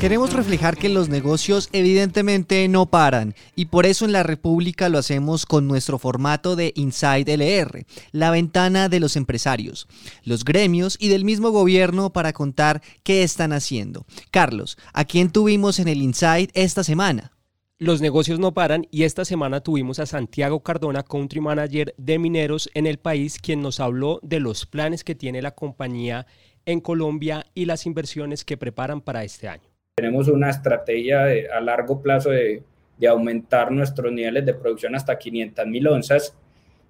Queremos 0.00 0.32
reflejar 0.32 0.78
que 0.78 0.88
los 0.88 1.10
negocios 1.10 1.68
evidentemente 1.72 2.66
no 2.68 2.86
paran 2.86 3.34
y 3.54 3.66
por 3.66 3.84
eso 3.84 4.06
en 4.06 4.12
la 4.12 4.22
República 4.22 4.88
lo 4.88 4.96
hacemos 4.96 5.44
con 5.44 5.68
nuestro 5.68 5.98
formato 5.98 6.56
de 6.56 6.72
Inside 6.74 7.30
LR, 7.34 7.84
la 8.10 8.30
ventana 8.30 8.88
de 8.88 8.98
los 8.98 9.16
empresarios, 9.16 9.88
los 10.24 10.42
gremios 10.42 10.96
y 10.98 11.08
del 11.08 11.26
mismo 11.26 11.50
gobierno 11.50 12.14
para 12.14 12.32
contar 12.32 12.80
qué 13.02 13.22
están 13.22 13.52
haciendo. 13.52 14.06
Carlos, 14.30 14.78
¿a 14.94 15.04
quién 15.04 15.28
tuvimos 15.28 15.78
en 15.78 15.88
el 15.88 16.00
Inside 16.00 16.48
esta 16.54 16.82
semana? 16.82 17.32
Los 17.76 18.00
negocios 18.00 18.38
no 18.38 18.54
paran 18.54 18.86
y 18.90 19.02
esta 19.02 19.26
semana 19.26 19.60
tuvimos 19.60 19.98
a 19.98 20.06
Santiago 20.06 20.62
Cardona, 20.62 21.02
Country 21.02 21.42
Manager 21.42 21.94
de 21.98 22.18
Mineros 22.18 22.70
en 22.72 22.86
el 22.86 22.98
país, 22.98 23.38
quien 23.38 23.60
nos 23.60 23.80
habló 23.80 24.18
de 24.22 24.40
los 24.40 24.64
planes 24.64 25.04
que 25.04 25.14
tiene 25.14 25.42
la 25.42 25.50
compañía 25.50 26.26
en 26.64 26.80
Colombia 26.80 27.44
y 27.54 27.66
las 27.66 27.84
inversiones 27.84 28.46
que 28.46 28.56
preparan 28.56 29.02
para 29.02 29.24
este 29.24 29.46
año. 29.46 29.69
Tenemos 29.94 30.28
una 30.28 30.50
estrategia 30.50 31.26
a 31.54 31.60
largo 31.60 32.00
plazo 32.00 32.30
de, 32.30 32.62
aumentar 33.08 33.72
nuestros 33.72 34.12
niveles 34.12 34.44
de 34.44 34.54
producción 34.54 34.94
hasta 34.94 35.18
500 35.18 35.66
mil 35.66 35.86
onzas. 35.86 36.36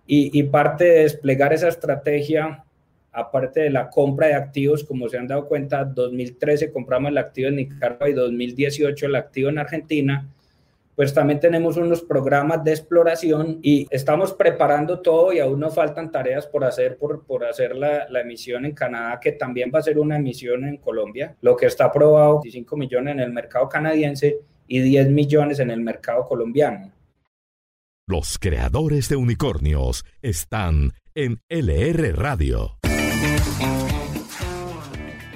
Y, 0.06 0.42
parte 0.44 0.84
de 0.84 1.02
desplegar 1.02 1.52
esa 1.52 1.68
estrategia, 1.68 2.64
aparte 3.12 3.60
de 3.60 3.70
la 3.70 3.90
compra 3.90 4.26
de 4.26 4.34
activos, 4.34 4.82
como 4.82 5.08
se 5.08 5.18
han 5.18 5.28
dado 5.28 5.46
cuenta, 5.46 5.84
2013 5.84 6.72
compramos 6.72 7.10
el 7.10 7.18
activo 7.18 7.48
en 7.48 7.56
Nicaragua 7.56 8.08
y 8.08 8.12
2018 8.12 9.06
el 9.06 9.14
activo 9.14 9.50
en 9.50 9.58
Argentina, 9.58 10.28
pues 11.00 11.14
también 11.14 11.40
tenemos 11.40 11.78
unos 11.78 12.02
programas 12.02 12.62
de 12.62 12.72
exploración 12.72 13.58
y 13.62 13.86
estamos 13.88 14.34
preparando 14.34 15.00
todo 15.00 15.32
y 15.32 15.38
aún 15.38 15.58
nos 15.58 15.74
faltan 15.74 16.12
tareas 16.12 16.46
por 16.46 16.62
hacer, 16.62 16.98
por, 16.98 17.24
por 17.24 17.46
hacer 17.46 17.74
la, 17.74 18.06
la, 18.10 18.20
emisión 18.20 18.66
en 18.66 18.74
Canadá, 18.74 19.18
que 19.18 19.32
también 19.32 19.72
va 19.74 19.78
a 19.78 19.82
ser 19.82 19.98
una 19.98 20.16
emisión 20.18 20.62
en 20.68 20.76
Colombia, 20.76 21.34
lo 21.40 21.56
que 21.56 21.64
está 21.64 21.86
aprobado, 21.86 22.42
25 22.42 22.76
millones 22.76 23.14
en 23.14 23.20
el 23.20 23.32
mercado 23.32 23.66
canadiense 23.66 24.40
y 24.68 24.80
10 24.80 25.08
millones 25.08 25.58
en 25.60 25.70
el 25.70 25.80
mercado 25.80 26.26
colombiano. 26.26 26.92
Los 28.06 28.38
creadores 28.38 29.08
de 29.08 29.16
unicornios 29.16 30.04
están 30.20 30.92
en 31.14 31.40
LR 31.48 32.12
Radio. 32.12 32.76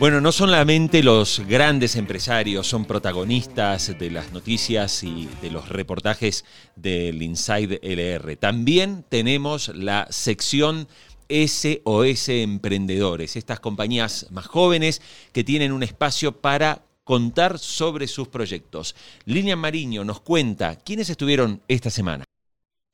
Bueno, 0.04 0.20
no 0.20 0.32
solamente 0.32 1.02
los 1.02 1.40
grandes 1.48 1.96
empresarios 1.96 2.66
son 2.66 2.84
protagonistas 2.84 3.98
de 3.98 4.10
las 4.10 4.32
noticias 4.32 5.02
y 5.02 5.30
de 5.40 5.50
los 5.50 5.70
reportajes 5.70 6.44
del 6.76 7.22
Inside 7.22 7.80
LR, 7.82 8.36
también 8.36 9.06
tenemos 9.08 9.68
la 9.68 10.06
sección 10.10 10.88
SOS 11.30 12.28
Emprendedores, 12.28 13.36
estas 13.36 13.60
compañías 13.60 14.26
más 14.30 14.46
jóvenes 14.46 15.00
que 15.32 15.42
tienen 15.42 15.72
un 15.72 15.82
espacio 15.82 16.32
para 16.32 16.84
contar 17.04 17.58
sobre 17.58 18.06
sus 18.06 18.28
proyectos. 18.28 18.94
Lilian 19.24 19.58
Mariño 19.58 20.04
nos 20.04 20.20
cuenta 20.20 20.76
quiénes 20.76 21.08
estuvieron 21.08 21.62
esta 21.66 21.88
semana. 21.88 22.26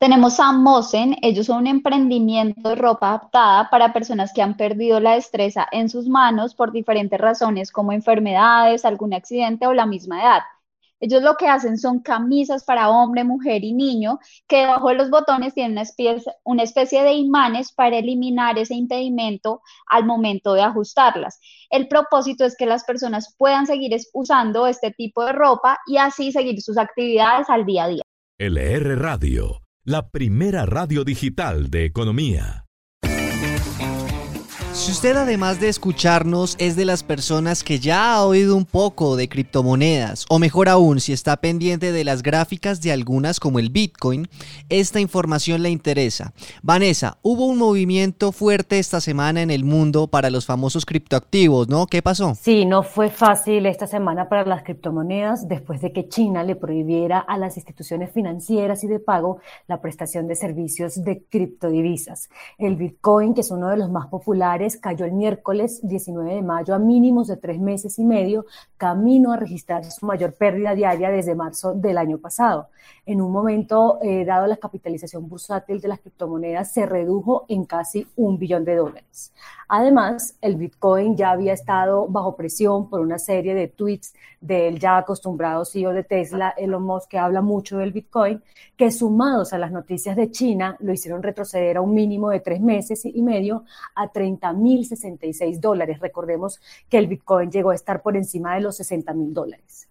Tenemos 0.01 0.39
a 0.39 0.51
Mosen, 0.51 1.15
ellos 1.21 1.45
son 1.45 1.59
un 1.59 1.67
emprendimiento 1.67 2.69
de 2.69 2.73
ropa 2.75 3.09
adaptada 3.09 3.69
para 3.69 3.93
personas 3.93 4.33
que 4.33 4.41
han 4.41 4.57
perdido 4.57 4.99
la 4.99 5.13
destreza 5.13 5.67
en 5.71 5.89
sus 5.89 6.07
manos 6.07 6.55
por 6.55 6.71
diferentes 6.71 7.21
razones 7.21 7.71
como 7.71 7.91
enfermedades, 7.91 8.83
algún 8.83 9.13
accidente 9.13 9.67
o 9.67 9.75
la 9.75 9.85
misma 9.85 10.23
edad. 10.23 10.41
Ellos 10.99 11.21
lo 11.21 11.35
que 11.35 11.47
hacen 11.47 11.77
son 11.77 11.99
camisas 11.99 12.63
para 12.63 12.89
hombre, 12.89 13.23
mujer 13.23 13.63
y 13.63 13.73
niño, 13.73 14.17
que 14.47 14.61
debajo 14.61 14.89
de 14.89 14.95
los 14.95 15.11
botones 15.11 15.53
tienen 15.53 15.77
una 15.77 15.83
una 16.45 16.63
especie 16.63 17.03
de 17.03 17.13
imanes 17.13 17.71
para 17.71 17.99
eliminar 17.99 18.57
ese 18.57 18.73
impedimento 18.73 19.61
al 19.85 20.05
momento 20.05 20.55
de 20.55 20.63
ajustarlas. 20.63 21.39
El 21.69 21.87
propósito 21.87 22.43
es 22.43 22.57
que 22.57 22.65
las 22.65 22.85
personas 22.85 23.35
puedan 23.37 23.67
seguir 23.67 23.95
usando 24.13 24.65
este 24.65 24.89
tipo 24.89 25.23
de 25.23 25.33
ropa 25.33 25.77
y 25.85 25.97
así 25.97 26.31
seguir 26.31 26.59
sus 26.59 26.79
actividades 26.79 27.51
al 27.51 27.67
día 27.67 27.83
a 27.83 27.87
día. 27.89 28.01
LR 28.39 28.95
Radio, 28.99 29.61
la 29.83 30.09
primera 30.09 30.67
radio 30.67 31.03
digital 31.03 31.71
de 31.71 31.85
economía. 31.85 32.65
Si 34.81 34.89
usted 34.91 35.15
además 35.15 35.59
de 35.59 35.69
escucharnos 35.69 36.55
es 36.57 36.75
de 36.75 36.85
las 36.85 37.03
personas 37.03 37.63
que 37.63 37.77
ya 37.77 38.15
ha 38.15 38.25
oído 38.25 38.57
un 38.57 38.65
poco 38.65 39.15
de 39.15 39.29
criptomonedas, 39.29 40.25
o 40.27 40.39
mejor 40.39 40.69
aún, 40.69 40.99
si 40.99 41.13
está 41.13 41.37
pendiente 41.37 41.91
de 41.91 42.03
las 42.03 42.23
gráficas 42.23 42.81
de 42.81 42.91
algunas 42.91 43.39
como 43.39 43.59
el 43.59 43.69
Bitcoin, 43.69 44.27
esta 44.69 44.99
información 44.99 45.61
le 45.61 45.69
interesa. 45.69 46.33
Vanessa, 46.63 47.19
hubo 47.21 47.45
un 47.45 47.59
movimiento 47.59 48.31
fuerte 48.31 48.79
esta 48.79 49.01
semana 49.01 49.43
en 49.43 49.51
el 49.51 49.63
mundo 49.63 50.07
para 50.07 50.31
los 50.31 50.47
famosos 50.47 50.87
criptoactivos, 50.87 51.69
¿no? 51.69 51.85
¿Qué 51.85 52.01
pasó? 52.01 52.33
Sí, 52.33 52.65
no 52.65 52.81
fue 52.81 53.11
fácil 53.11 53.67
esta 53.67 53.85
semana 53.85 54.29
para 54.29 54.45
las 54.45 54.63
criptomonedas 54.63 55.47
después 55.47 55.81
de 55.81 55.93
que 55.93 56.09
China 56.09 56.43
le 56.43 56.55
prohibiera 56.55 57.19
a 57.19 57.37
las 57.37 57.55
instituciones 57.55 58.09
financieras 58.13 58.83
y 58.83 58.87
de 58.87 58.97
pago 58.97 59.41
la 59.67 59.79
prestación 59.79 60.27
de 60.27 60.35
servicios 60.35 61.03
de 61.03 61.23
criptodivisas. 61.29 62.31
El 62.57 62.77
Bitcoin, 62.77 63.35
que 63.35 63.41
es 63.41 63.51
uno 63.51 63.69
de 63.69 63.77
los 63.77 63.91
más 63.91 64.07
populares, 64.07 64.70
cayó 64.77 65.05
el 65.05 65.13
miércoles 65.13 65.79
19 65.83 66.35
de 66.35 66.41
mayo 66.41 66.73
a 66.73 66.79
mínimos 66.79 67.27
de 67.27 67.37
tres 67.37 67.59
meses 67.59 67.99
y 67.99 68.05
medio, 68.05 68.45
camino 68.77 69.31
a 69.31 69.37
registrar 69.37 69.83
su 69.85 70.05
mayor 70.05 70.33
pérdida 70.33 70.75
diaria 70.75 71.09
desde 71.09 71.35
marzo 71.35 71.73
del 71.73 71.97
año 71.97 72.17
pasado. 72.17 72.69
En 73.11 73.19
un 73.19 73.29
momento 73.29 73.99
eh, 74.01 74.23
dado 74.23 74.47
la 74.47 74.55
capitalización 74.55 75.27
bursátil 75.27 75.81
de 75.81 75.89
las 75.89 75.99
criptomonedas 75.99 76.71
se 76.71 76.85
redujo 76.85 77.43
en 77.49 77.65
casi 77.65 78.07
un 78.15 78.39
billón 78.39 78.63
de 78.63 78.77
dólares. 78.77 79.33
Además, 79.67 80.37
el 80.39 80.55
Bitcoin 80.55 81.17
ya 81.17 81.31
había 81.31 81.51
estado 81.51 82.07
bajo 82.07 82.37
presión 82.37 82.89
por 82.89 83.01
una 83.01 83.19
serie 83.19 83.53
de 83.53 83.67
tweets 83.67 84.13
del 84.39 84.79
ya 84.79 84.97
acostumbrado 84.97 85.65
CEO 85.65 85.91
de 85.91 86.05
Tesla, 86.05 86.53
Elon 86.55 86.83
Musk, 86.83 87.09
que 87.09 87.17
habla 87.17 87.41
mucho 87.41 87.79
del 87.79 87.91
Bitcoin, 87.91 88.41
que 88.77 88.91
sumados 88.91 89.51
a 89.51 89.57
las 89.57 89.73
noticias 89.73 90.15
de 90.15 90.31
China 90.31 90.77
lo 90.79 90.93
hicieron 90.93 91.21
retroceder 91.21 91.75
a 91.75 91.81
un 91.81 91.93
mínimo 91.93 92.29
de 92.29 92.39
tres 92.39 92.61
meses 92.61 93.03
y 93.03 93.21
medio 93.21 93.65
a 93.93 94.09
30.066 94.09 95.59
dólares. 95.59 95.99
Recordemos 95.99 96.61
que 96.87 96.97
el 96.97 97.07
Bitcoin 97.07 97.51
llegó 97.51 97.71
a 97.71 97.75
estar 97.75 98.01
por 98.01 98.15
encima 98.15 98.55
de 98.55 98.61
los 98.61 98.77
60 98.77 99.13
mil 99.15 99.33
dólares. 99.33 99.90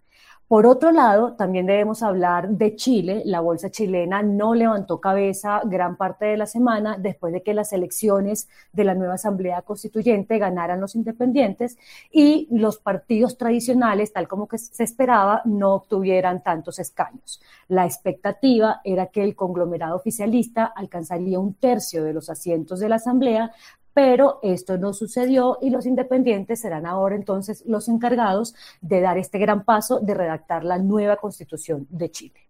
Por 0.50 0.66
otro 0.66 0.90
lado, 0.90 1.34
también 1.34 1.66
debemos 1.66 2.02
hablar 2.02 2.48
de 2.48 2.74
Chile. 2.74 3.22
La 3.24 3.38
bolsa 3.38 3.70
chilena 3.70 4.20
no 4.20 4.52
levantó 4.52 5.00
cabeza 5.00 5.60
gran 5.64 5.94
parte 5.96 6.24
de 6.24 6.36
la 6.36 6.46
semana 6.46 6.96
después 6.98 7.32
de 7.32 7.44
que 7.44 7.54
las 7.54 7.72
elecciones 7.72 8.48
de 8.72 8.82
la 8.82 8.96
nueva 8.96 9.14
Asamblea 9.14 9.62
Constituyente 9.62 10.38
ganaran 10.38 10.80
los 10.80 10.96
independientes 10.96 11.78
y 12.10 12.48
los 12.50 12.78
partidos 12.78 13.38
tradicionales, 13.38 14.12
tal 14.12 14.26
como 14.26 14.48
que 14.48 14.58
se 14.58 14.82
esperaba, 14.82 15.40
no 15.44 15.72
obtuvieran 15.72 16.42
tantos 16.42 16.80
escaños. 16.80 17.40
La 17.68 17.86
expectativa 17.86 18.80
era 18.82 19.06
que 19.06 19.22
el 19.22 19.36
conglomerado 19.36 19.94
oficialista 19.94 20.64
alcanzaría 20.64 21.38
un 21.38 21.54
tercio 21.54 22.02
de 22.02 22.12
los 22.12 22.28
asientos 22.28 22.80
de 22.80 22.88
la 22.88 22.96
Asamblea, 22.96 23.52
pero 23.94 24.38
esto 24.42 24.78
no 24.78 24.92
sucedió 24.92 25.58
y 25.60 25.70
los 25.70 25.86
independientes 25.86 26.60
serán 26.60 26.86
ahora 26.86 27.16
entonces 27.16 27.62
los 27.66 27.88
encargados 27.88 28.54
de 28.80 29.00
dar 29.00 29.18
este 29.18 29.38
gran 29.38 29.64
paso 29.64 30.00
de 30.00 30.14
redactar 30.14 30.64
la 30.64 30.78
nueva 30.78 31.16
constitución 31.16 31.86
de 31.90 32.10
Chile. 32.10 32.40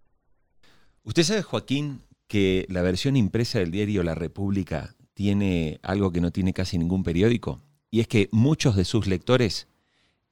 Usted 1.03 1.22
sabe, 1.22 1.42
Joaquín, 1.42 2.03
que 2.29 2.66
la 2.68 2.83
versión 2.83 3.16
impresa 3.16 3.59
del 3.59 3.70
diario 3.70 4.03
La 4.03 4.14
República 4.14 4.94
tiene 5.14 5.81
algo 5.83 6.12
que 6.12 6.20
no 6.20 6.31
tiene 6.31 6.53
casi 6.53 6.79
ningún 6.79 7.03
periódico, 7.03 7.61
y 7.90 8.00
es 8.00 8.09
que 8.09 8.29
muchos 8.31 8.76
de 8.76 8.85
sus 8.85 9.07
lectores 9.07 9.66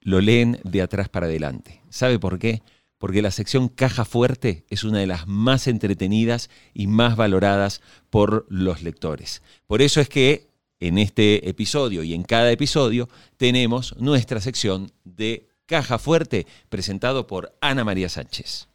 lo 0.01 0.21
leen 0.21 0.61
de 0.65 0.83
atrás 0.83 1.09
para 1.09 1.27
adelante. 1.27 1.83
¿Sabe 1.89 2.19
por 2.19 2.39
qué? 2.39 2.63
Porque 2.99 3.23
la 3.23 3.31
sección 3.31 3.69
Caja 3.69 4.05
Fuerte 4.05 4.65
es 4.71 4.85
una 4.85 4.99
de 4.99 5.07
las 5.07 5.27
más 5.27 5.67
entretenidas 5.67 6.51
y 6.75 6.87
más 6.87 7.17
valoradas 7.17 7.81
por 8.11 8.47
los 8.49 8.83
lectores. 8.83 9.43
Por 9.67 9.83
eso 9.83 10.01
es 10.01 10.09
que 10.09 10.48
en 10.81 10.99
este 10.99 11.49
episodio 11.49 12.03
y 12.03 12.15
en 12.15 12.23
cada 12.23 12.51
episodio 12.51 13.09
tenemos 13.37 13.97
nuestra 13.99 14.41
sección 14.41 14.93
de 15.05 15.49
Caja 15.67 15.99
Fuerte, 15.99 16.47
presentado 16.69 17.27
por 17.27 17.55
Ana 17.61 17.85
María 17.85 18.09
Sánchez. 18.09 18.69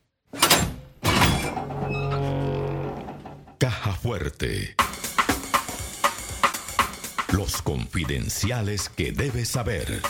Caja 3.58 3.94
Fuerte. 3.94 4.76
Los 7.32 7.62
confidenciales 7.62 8.90
que 8.90 9.12
debes 9.12 9.50
saber. 9.50 10.02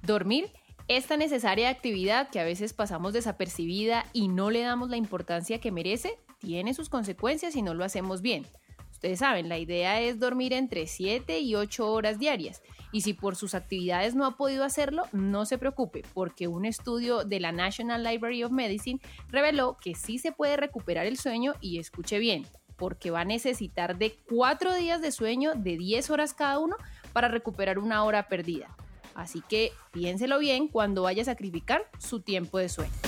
Dormir 0.00 0.50
esta 0.86 1.18
necesaria 1.18 1.68
actividad 1.68 2.30
que 2.30 2.40
a 2.40 2.44
veces 2.44 2.72
pasamos 2.72 3.12
desapercibida 3.12 4.06
y 4.14 4.28
no 4.28 4.50
le 4.50 4.62
damos 4.62 4.88
la 4.88 4.96
importancia 4.96 5.60
que 5.60 5.70
merece 5.70 6.16
tiene 6.38 6.74
sus 6.74 6.88
consecuencias 6.88 7.52
si 7.52 7.62
no 7.62 7.74
lo 7.74 7.84
hacemos 7.84 8.22
bien. 8.22 8.46
Ustedes 8.90 9.20
saben, 9.20 9.48
la 9.48 9.58
idea 9.58 10.00
es 10.00 10.18
dormir 10.18 10.52
entre 10.52 10.88
7 10.88 11.38
y 11.38 11.54
8 11.54 11.92
horas 11.92 12.18
diarias. 12.18 12.62
Y 12.90 13.02
si 13.02 13.12
por 13.12 13.36
sus 13.36 13.54
actividades 13.54 14.16
no 14.16 14.26
ha 14.26 14.36
podido 14.36 14.64
hacerlo, 14.64 15.04
no 15.12 15.46
se 15.46 15.56
preocupe, 15.56 16.02
porque 16.14 16.48
un 16.48 16.64
estudio 16.64 17.24
de 17.24 17.38
la 17.38 17.52
National 17.52 18.02
Library 18.02 18.42
of 18.42 18.50
Medicine 18.50 18.98
reveló 19.28 19.76
que 19.80 19.94
sí 19.94 20.18
se 20.18 20.32
puede 20.32 20.56
recuperar 20.56 21.06
el 21.06 21.16
sueño 21.16 21.54
y 21.60 21.78
escuche 21.78 22.18
bien, 22.18 22.44
porque 22.76 23.12
va 23.12 23.20
a 23.20 23.24
necesitar 23.24 23.98
de 23.98 24.16
4 24.28 24.74
días 24.74 25.00
de 25.00 25.12
sueño 25.12 25.52
de 25.54 25.76
10 25.76 26.10
horas 26.10 26.34
cada 26.34 26.58
uno 26.58 26.76
para 27.12 27.28
recuperar 27.28 27.78
una 27.78 28.02
hora 28.02 28.26
perdida. 28.26 28.74
Así 29.14 29.42
que 29.48 29.70
piénselo 29.92 30.38
bien 30.38 30.66
cuando 30.66 31.02
vaya 31.02 31.22
a 31.22 31.26
sacrificar 31.26 31.88
su 31.98 32.20
tiempo 32.20 32.58
de 32.58 32.68
sueño. 32.68 33.07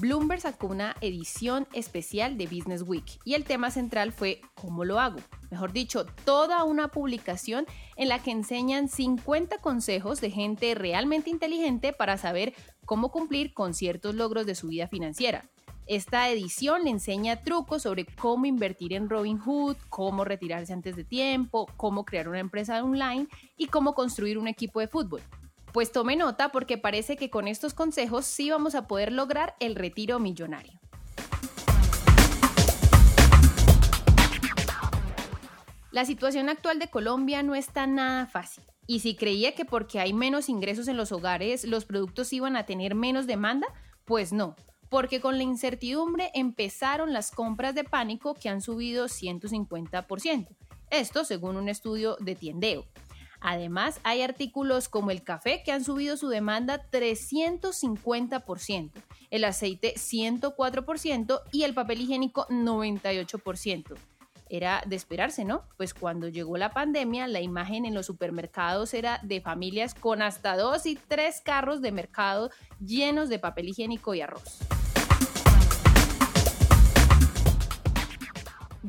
Bloomberg 0.00 0.40
sacó 0.40 0.68
una 0.68 0.96
edición 1.02 1.68
especial 1.74 2.38
de 2.38 2.46
Business 2.46 2.82
Week 2.86 3.20
y 3.22 3.34
el 3.34 3.44
tema 3.44 3.70
central 3.70 4.12
fue 4.12 4.40
¿Cómo 4.54 4.86
lo 4.86 4.98
hago? 4.98 5.18
Mejor 5.50 5.74
dicho, 5.74 6.06
toda 6.24 6.64
una 6.64 6.88
publicación 6.88 7.66
en 7.96 8.08
la 8.08 8.18
que 8.18 8.30
enseñan 8.30 8.88
50 8.88 9.58
consejos 9.58 10.22
de 10.22 10.30
gente 10.30 10.74
realmente 10.74 11.28
inteligente 11.28 11.92
para 11.92 12.16
saber 12.16 12.54
cómo 12.86 13.10
cumplir 13.10 13.52
con 13.52 13.74
ciertos 13.74 14.14
logros 14.14 14.46
de 14.46 14.54
su 14.54 14.68
vida 14.68 14.88
financiera. 14.88 15.50
Esta 15.86 16.30
edición 16.30 16.84
le 16.84 16.90
enseña 16.90 17.42
trucos 17.42 17.82
sobre 17.82 18.06
cómo 18.06 18.46
invertir 18.46 18.94
en 18.94 19.10
Robinhood, 19.10 19.76
cómo 19.90 20.24
retirarse 20.24 20.72
antes 20.72 20.96
de 20.96 21.04
tiempo, 21.04 21.66
cómo 21.76 22.06
crear 22.06 22.26
una 22.26 22.38
empresa 22.38 22.82
online 22.82 23.28
y 23.58 23.66
cómo 23.66 23.94
construir 23.94 24.38
un 24.38 24.48
equipo 24.48 24.80
de 24.80 24.88
fútbol. 24.88 25.20
Pues 25.72 25.92
tome 25.92 26.16
nota 26.16 26.50
porque 26.50 26.78
parece 26.78 27.16
que 27.16 27.30
con 27.30 27.46
estos 27.46 27.74
consejos 27.74 28.26
sí 28.26 28.50
vamos 28.50 28.74
a 28.74 28.88
poder 28.88 29.12
lograr 29.12 29.54
el 29.60 29.76
retiro 29.76 30.18
millonario. 30.18 30.80
La 35.92 36.04
situación 36.04 36.48
actual 36.48 36.78
de 36.78 36.88
Colombia 36.88 37.42
no 37.42 37.54
está 37.54 37.86
nada 37.86 38.26
fácil. 38.26 38.64
Y 38.86 39.00
si 39.00 39.14
creía 39.14 39.54
que 39.54 39.64
porque 39.64 40.00
hay 40.00 40.12
menos 40.12 40.48
ingresos 40.48 40.88
en 40.88 40.96
los 40.96 41.12
hogares 41.12 41.64
los 41.64 41.84
productos 41.84 42.32
iban 42.32 42.56
a 42.56 42.66
tener 42.66 42.96
menos 42.96 43.28
demanda, 43.28 43.68
pues 44.04 44.32
no, 44.32 44.56
porque 44.88 45.20
con 45.20 45.36
la 45.36 45.44
incertidumbre 45.44 46.32
empezaron 46.34 47.12
las 47.12 47.30
compras 47.30 47.76
de 47.76 47.84
pánico 47.84 48.34
que 48.34 48.48
han 48.48 48.60
subido 48.60 49.06
150%. 49.06 50.48
Esto 50.90 51.24
según 51.24 51.56
un 51.56 51.68
estudio 51.68 52.16
de 52.18 52.34
Tiendeo. 52.34 52.86
Además, 53.40 54.00
hay 54.04 54.22
artículos 54.22 54.88
como 54.88 55.10
el 55.10 55.22
café 55.22 55.62
que 55.64 55.72
han 55.72 55.84
subido 55.84 56.16
su 56.16 56.28
demanda 56.28 56.86
350%, 56.90 58.90
el 59.30 59.44
aceite 59.44 59.94
104% 59.94 61.40
y 61.50 61.62
el 61.62 61.74
papel 61.74 62.02
higiénico 62.02 62.46
98%. 62.48 63.96
Era 64.52 64.82
de 64.84 64.96
esperarse, 64.96 65.44
¿no? 65.44 65.62
Pues 65.76 65.94
cuando 65.94 66.28
llegó 66.28 66.56
la 66.56 66.72
pandemia, 66.72 67.28
la 67.28 67.40
imagen 67.40 67.86
en 67.86 67.94
los 67.94 68.06
supermercados 68.06 68.94
era 68.94 69.20
de 69.22 69.40
familias 69.40 69.94
con 69.94 70.22
hasta 70.22 70.56
dos 70.56 70.86
y 70.86 70.96
tres 70.96 71.40
carros 71.40 71.80
de 71.80 71.92
mercado 71.92 72.50
llenos 72.84 73.28
de 73.28 73.38
papel 73.38 73.68
higiénico 73.68 74.12
y 74.14 74.22
arroz. 74.22 74.58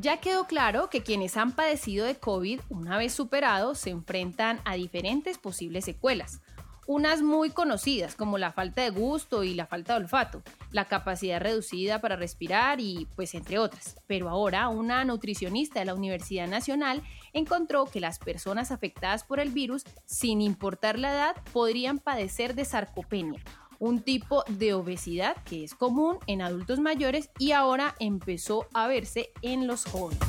Ya 0.02 0.16
quedó 0.16 0.48
claro 0.48 0.90
que 0.90 1.04
quienes 1.04 1.36
han 1.36 1.52
padecido 1.52 2.04
de 2.04 2.16
COVID, 2.16 2.60
una 2.70 2.98
vez 2.98 3.12
superado, 3.12 3.76
se 3.76 3.90
enfrentan 3.90 4.58
a 4.64 4.74
diferentes 4.74 5.38
posibles 5.38 5.84
secuelas. 5.84 6.40
Unas 6.88 7.22
muy 7.22 7.50
conocidas 7.50 8.16
como 8.16 8.36
la 8.36 8.50
falta 8.50 8.82
de 8.82 8.90
gusto 8.90 9.44
y 9.44 9.54
la 9.54 9.66
falta 9.66 9.92
de 9.92 10.00
olfato, 10.00 10.42
la 10.72 10.86
capacidad 10.86 11.40
reducida 11.40 12.00
para 12.00 12.16
respirar 12.16 12.80
y 12.80 13.06
pues 13.14 13.32
entre 13.36 13.60
otras. 13.60 13.94
Pero 14.08 14.28
ahora 14.28 14.66
una 14.66 15.04
nutricionista 15.04 15.78
de 15.78 15.84
la 15.84 15.94
Universidad 15.94 16.48
Nacional 16.48 17.04
encontró 17.32 17.84
que 17.84 18.00
las 18.00 18.18
personas 18.18 18.72
afectadas 18.72 19.22
por 19.22 19.38
el 19.38 19.50
virus, 19.50 19.84
sin 20.04 20.40
importar 20.40 20.98
la 20.98 21.12
edad, 21.12 21.36
podrían 21.52 22.00
padecer 22.00 22.56
de 22.56 22.64
sarcopenia, 22.64 23.40
un 23.82 24.00
tipo 24.00 24.44
de 24.46 24.74
obesidad 24.74 25.36
que 25.42 25.64
es 25.64 25.74
común 25.74 26.18
en 26.28 26.40
adultos 26.40 26.78
mayores 26.78 27.30
y 27.40 27.50
ahora 27.50 27.96
empezó 27.98 28.68
a 28.72 28.86
verse 28.86 29.32
en 29.42 29.66
los 29.66 29.86
jóvenes. 29.86 30.22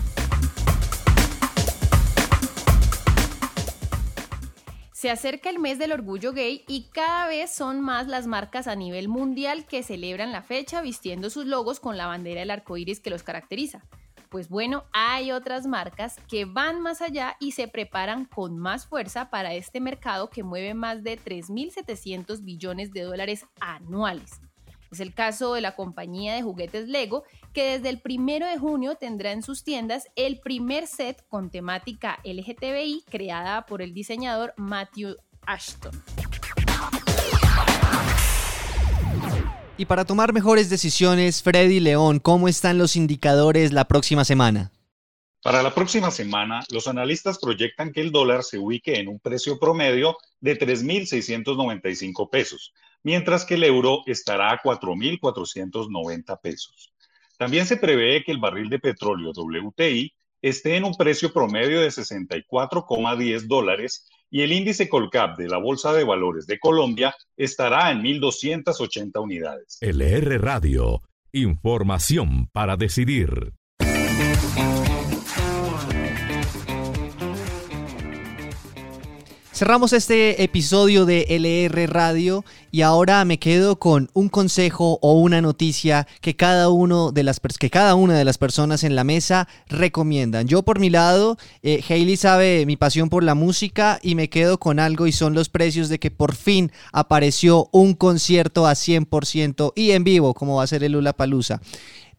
Se 4.92 5.12
acerca 5.12 5.52
el 5.52 5.60
mes 5.60 5.78
del 5.78 5.92
orgullo 5.92 6.34
gay 6.34 6.64
y 6.68 6.86
cada 6.94 7.28
vez 7.28 7.54
son 7.54 7.80
más 7.80 8.08
las 8.08 8.26
marcas 8.26 8.66
a 8.66 8.76
nivel 8.76 9.08
mundial 9.08 9.68
que 9.68 9.84
celebran 9.84 10.32
la 10.32 10.42
fecha 10.42 10.82
vistiendo 10.82 11.30
sus 11.30 11.46
logos 11.46 11.80
con 11.80 11.96
la 11.96 12.08
bandera 12.08 12.40
del 12.40 12.50
arco 12.50 12.76
iris 12.78 13.02
que 13.02 13.12
los 13.12 13.22
caracteriza. 13.22 13.84
Pues 14.34 14.50
bueno, 14.50 14.86
hay 14.94 15.32
otras 15.32 15.68
marcas 15.68 16.16
que 16.28 16.46
van 16.46 16.82
más 16.82 17.04
allá 17.04 17.38
y 17.40 17.52
se 17.52 17.68
preparan 17.68 18.26
con 18.26 18.58
más 18.58 18.88
fuerza 18.88 19.30
para 19.30 19.54
este 19.54 19.80
mercado 19.80 20.32
que 20.32 20.42
mueve 20.42 20.74
más 20.74 21.04
de 21.04 21.20
3.700 21.20 22.44
billones 22.44 22.92
de 22.94 23.02
dólares 23.02 23.46
anuales. 23.60 24.42
Es 24.92 25.00
el 25.02 25.14
caso 25.14 25.54
de 25.54 25.62
la 25.62 25.76
compañía 25.76 26.34
de 26.34 26.42
juguetes 26.42 26.88
Lego, 26.88 27.26
que 27.54 27.74
desde 27.74 27.90
el 27.90 28.02
primero 28.02 28.48
de 28.48 28.58
junio 28.58 28.96
tendrá 28.96 29.34
en 29.34 29.44
sus 29.44 29.64
tiendas 29.64 30.08
el 30.16 30.40
primer 30.40 30.88
set 30.88 31.24
con 31.30 31.52
temática 31.52 32.18
LGTBI 32.24 33.04
creada 33.08 33.68
por 33.68 33.84
el 33.84 33.94
diseñador 33.94 34.56
Matthew 34.58 35.16
Ashton. 35.46 35.92
Y 39.84 39.86
para 39.86 40.06
tomar 40.06 40.32
mejores 40.32 40.70
decisiones, 40.70 41.44
Freddy 41.44 41.82
León, 41.82 42.20
¿cómo 42.20 42.48
están 42.48 42.78
los 42.78 42.96
indicadores 42.96 43.74
la 43.74 43.84
próxima 43.84 44.24
semana? 44.24 44.72
Para 45.42 45.62
la 45.62 45.76
próxima 45.76 46.10
semana, 46.10 46.64
los 46.70 46.88
analistas 46.88 47.38
proyectan 47.38 47.92
que 47.92 48.00
el 48.00 48.14
dólar 48.14 48.44
se 48.44 48.58
ubique 48.58 48.98
en 48.98 49.10
un 49.10 49.20
precio 49.20 49.60
promedio 49.60 50.16
de 50.40 50.58
3.695 50.58 52.30
pesos, 52.30 52.74
mientras 53.04 53.44
que 53.44 53.56
el 53.56 53.66
euro 53.66 54.04
estará 54.06 54.54
a 54.54 54.62
4.490 54.62 56.40
pesos. 56.40 56.94
También 57.38 57.66
se 57.66 57.76
prevé 57.76 58.24
que 58.24 58.32
el 58.32 58.38
barril 58.38 58.70
de 58.70 58.80
petróleo 58.80 59.34
WTI 59.36 60.14
esté 60.42 60.78
en 60.78 60.86
un 60.86 60.94
precio 60.94 61.34
promedio 61.34 61.82
de 61.82 61.90
64,10 61.90 63.48
dólares 63.48 64.10
y 64.34 64.42
el 64.42 64.52
índice 64.52 64.90
Colcap 64.90 65.38
de 65.38 65.48
la 65.48 65.60
Bolsa 65.60 65.94
de 65.94 66.04
Valores 66.04 66.48
de 66.48 66.58
Colombia 66.58 67.16
estará 67.38 67.92
en 67.92 68.02
1.280 68.02 69.22
unidades. 69.22 69.78
LR 69.80 70.40
Radio, 70.40 71.04
información 71.32 72.48
para 72.52 72.76
decidir. 72.76 73.54
Cerramos 79.54 79.94
este 79.94 80.42
episodio 80.42 81.06
de 81.06 81.28
LR 81.30 81.86
Radio 81.86 82.44
y 82.72 82.82
ahora 82.82 83.24
me 83.24 83.38
quedo 83.38 83.78
con 83.78 84.10
un 84.14 84.28
consejo 84.28 84.98
o 85.04 85.20
una 85.20 85.44
noticia 85.44 86.08
que 86.22 86.36
cada, 86.36 86.70
uno 86.70 87.12
de 87.12 87.22
las, 87.22 87.40
que 87.40 87.70
cada 87.70 87.94
una 87.94 88.18
de 88.18 88.26
las 88.26 88.40
personas 88.40 88.84
en 88.84 88.96
la 88.96 89.04
mesa 89.04 89.48
recomiendan. 89.68 90.48
Yo 90.48 90.64
por 90.64 90.80
mi 90.80 90.90
lado, 90.90 91.38
eh, 91.62 92.18
sabe 92.18 92.66
mi 92.66 92.78
pasión 92.78 93.10
por 93.10 93.24
la 93.24 93.36
música 93.36 94.00
y 94.02 94.16
me 94.16 94.28
quedo 94.28 94.60
con 94.60 94.80
algo 94.80 95.06
y 95.06 95.12
son 95.12 95.36
los 95.36 95.50
precios 95.50 95.88
de 95.88 96.00
que 96.00 96.10
por 96.10 96.34
fin 96.34 96.72
apareció 96.92 97.70
un 97.72 97.94
concierto 97.94 98.66
a 98.66 98.74
100% 98.74 99.74
y 99.76 99.92
en 99.92 100.04
vivo 100.04 100.34
como 100.34 100.56
va 100.56 100.64
a 100.64 100.68
ser 100.68 100.84
el 100.84 100.94
Lula 100.94 101.14
Palusa 101.14 101.62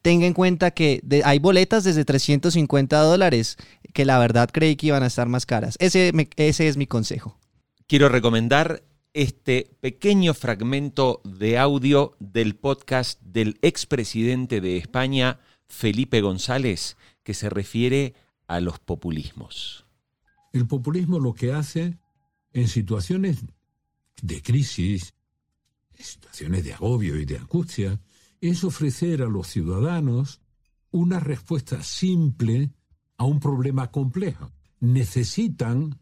tenga 0.05 0.27
en 0.27 0.35
cuenta 0.35 0.69
que 0.69 1.01
hay 1.23 1.39
boletas 1.39 1.83
desde 1.83 2.05
350 2.05 2.99
dólares, 2.99 3.57
que 3.91 4.05
la 4.05 4.19
verdad 4.19 4.51
creí 4.53 4.75
que 4.75 4.85
iban 4.85 5.01
a 5.01 5.07
estar 5.07 5.27
más 5.27 5.47
caras. 5.47 5.77
Ese, 5.79 6.13
ese 6.35 6.67
es 6.67 6.77
mi 6.77 6.85
consejo. 6.85 7.39
Quiero 7.87 8.07
recomendar 8.07 8.83
este 9.15 9.75
pequeño 9.81 10.35
fragmento 10.35 11.21
de 11.23 11.57
audio 11.57 12.15
del 12.19 12.55
podcast 12.55 13.19
del 13.23 13.57
expresidente 13.63 14.61
de 14.61 14.77
España, 14.77 15.39
Felipe 15.67 16.21
González, 16.21 16.97
que 17.23 17.33
se 17.33 17.49
refiere 17.49 18.13
a 18.45 18.59
los 18.59 18.77
populismos. 18.77 19.87
El 20.53 20.67
populismo 20.67 21.17
lo 21.17 21.33
que 21.33 21.51
hace 21.51 21.97
en 22.53 22.67
situaciones 22.67 23.39
de 24.21 24.43
crisis, 24.43 25.15
en 25.97 26.05
situaciones 26.05 26.63
de 26.63 26.73
agobio 26.73 27.19
y 27.19 27.25
de 27.25 27.39
angustia, 27.39 27.99
es 28.49 28.63
ofrecer 28.63 29.21
a 29.21 29.27
los 29.27 29.47
ciudadanos 29.47 30.41
una 30.91 31.19
respuesta 31.19 31.83
simple 31.83 32.71
a 33.17 33.25
un 33.25 33.39
problema 33.39 33.91
complejo. 33.91 34.51
Necesitan 34.79 35.99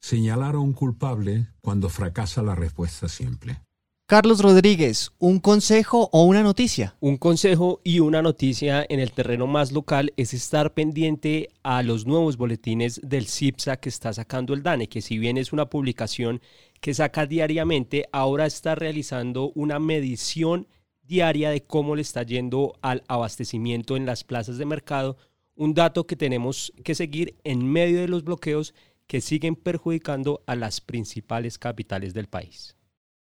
señalar 0.00 0.54
a 0.54 0.60
un 0.60 0.72
culpable 0.72 1.48
cuando 1.60 1.88
fracasa 1.88 2.42
la 2.42 2.54
respuesta 2.54 3.08
simple. 3.08 3.62
Carlos 4.10 4.40
Rodríguez, 4.40 5.12
¿un 5.20 5.38
consejo 5.38 6.10
o 6.10 6.24
una 6.24 6.42
noticia? 6.42 6.96
Un 6.98 7.16
consejo 7.16 7.80
y 7.84 8.00
una 8.00 8.22
noticia 8.22 8.84
en 8.88 8.98
el 8.98 9.12
terreno 9.12 9.46
más 9.46 9.70
local 9.70 10.12
es 10.16 10.34
estar 10.34 10.74
pendiente 10.74 11.50
a 11.62 11.84
los 11.84 12.06
nuevos 12.06 12.36
boletines 12.36 13.00
del 13.04 13.28
CIPSA 13.28 13.76
que 13.76 13.88
está 13.88 14.12
sacando 14.12 14.52
el 14.52 14.64
DANE, 14.64 14.88
que 14.88 15.00
si 15.00 15.16
bien 15.16 15.38
es 15.38 15.52
una 15.52 15.70
publicación 15.70 16.40
que 16.80 16.92
saca 16.92 17.24
diariamente, 17.26 18.06
ahora 18.10 18.46
está 18.46 18.74
realizando 18.74 19.52
una 19.54 19.78
medición 19.78 20.66
diaria 21.04 21.50
de 21.50 21.62
cómo 21.62 21.94
le 21.94 22.02
está 22.02 22.24
yendo 22.24 22.74
al 22.82 23.04
abastecimiento 23.06 23.96
en 23.96 24.06
las 24.06 24.24
plazas 24.24 24.58
de 24.58 24.66
mercado, 24.66 25.18
un 25.54 25.72
dato 25.72 26.08
que 26.08 26.16
tenemos 26.16 26.72
que 26.82 26.96
seguir 26.96 27.36
en 27.44 27.64
medio 27.64 28.00
de 28.00 28.08
los 28.08 28.24
bloqueos 28.24 28.74
que 29.06 29.20
siguen 29.20 29.54
perjudicando 29.54 30.42
a 30.46 30.56
las 30.56 30.80
principales 30.80 31.58
capitales 31.58 32.12
del 32.12 32.26
país. 32.26 32.74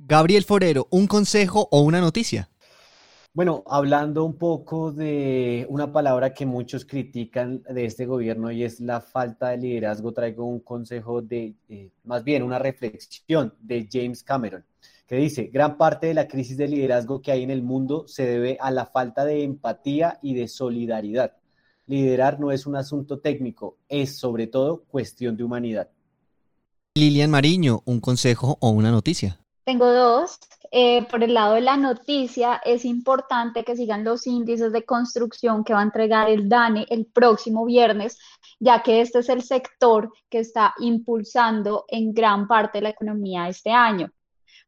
Gabriel 0.05 0.43
Forero, 0.43 0.87
¿un 0.89 1.07
consejo 1.07 1.69
o 1.71 1.79
una 1.79 2.01
noticia? 2.01 2.49
Bueno, 3.33 3.63
hablando 3.65 4.25
un 4.25 4.37
poco 4.37 4.91
de 4.91 5.65
una 5.69 5.93
palabra 5.93 6.33
que 6.33 6.45
muchos 6.45 6.83
critican 6.83 7.63
de 7.63 7.85
este 7.85 8.05
gobierno 8.05 8.51
y 8.51 8.63
es 8.63 8.81
la 8.81 8.99
falta 8.99 9.49
de 9.49 9.57
liderazgo, 9.59 10.11
traigo 10.11 10.45
un 10.45 10.59
consejo 10.59 11.21
de, 11.21 11.55
eh, 11.69 11.89
más 12.03 12.25
bien 12.25 12.43
una 12.43 12.59
reflexión 12.59 13.53
de 13.61 13.87
James 13.89 14.23
Cameron, 14.23 14.65
que 15.07 15.15
dice, 15.15 15.49
gran 15.53 15.77
parte 15.77 16.07
de 16.07 16.13
la 16.13 16.27
crisis 16.27 16.57
de 16.57 16.67
liderazgo 16.67 17.21
que 17.21 17.31
hay 17.31 17.43
en 17.43 17.51
el 17.51 17.63
mundo 17.63 18.05
se 18.05 18.25
debe 18.25 18.57
a 18.59 18.71
la 18.71 18.85
falta 18.85 19.23
de 19.23 19.43
empatía 19.43 20.19
y 20.21 20.33
de 20.35 20.49
solidaridad. 20.49 21.37
Liderar 21.87 22.41
no 22.41 22.51
es 22.51 22.67
un 22.67 22.75
asunto 22.75 23.19
técnico, 23.19 23.77
es 23.87 24.17
sobre 24.17 24.47
todo 24.47 24.83
cuestión 24.83 25.37
de 25.37 25.45
humanidad. 25.45 25.89
Lilian 26.95 27.31
Mariño, 27.31 27.81
un 27.85 28.01
consejo 28.01 28.57
o 28.59 28.69
una 28.69 28.91
noticia. 28.91 29.42
Tengo 29.63 29.91
dos. 29.91 30.39
Eh, 30.71 31.05
por 31.09 31.23
el 31.23 31.35
lado 31.35 31.53
de 31.53 31.61
la 31.61 31.77
noticia, 31.77 32.59
es 32.65 32.83
importante 32.83 33.63
que 33.63 33.75
sigan 33.75 34.03
los 34.03 34.25
índices 34.25 34.73
de 34.73 34.83
construcción 34.83 35.63
que 35.63 35.73
va 35.73 35.81
a 35.81 35.83
entregar 35.83 36.29
el 36.29 36.49
DANE 36.49 36.85
el 36.89 37.05
próximo 37.05 37.63
viernes, 37.63 38.17
ya 38.59 38.81
que 38.81 39.01
este 39.01 39.19
es 39.19 39.29
el 39.29 39.43
sector 39.43 40.11
que 40.29 40.39
está 40.39 40.73
impulsando 40.79 41.85
en 41.87 42.13
gran 42.13 42.47
parte 42.47 42.81
la 42.81 42.89
economía 42.89 43.47
este 43.47 43.71
año. 43.71 44.11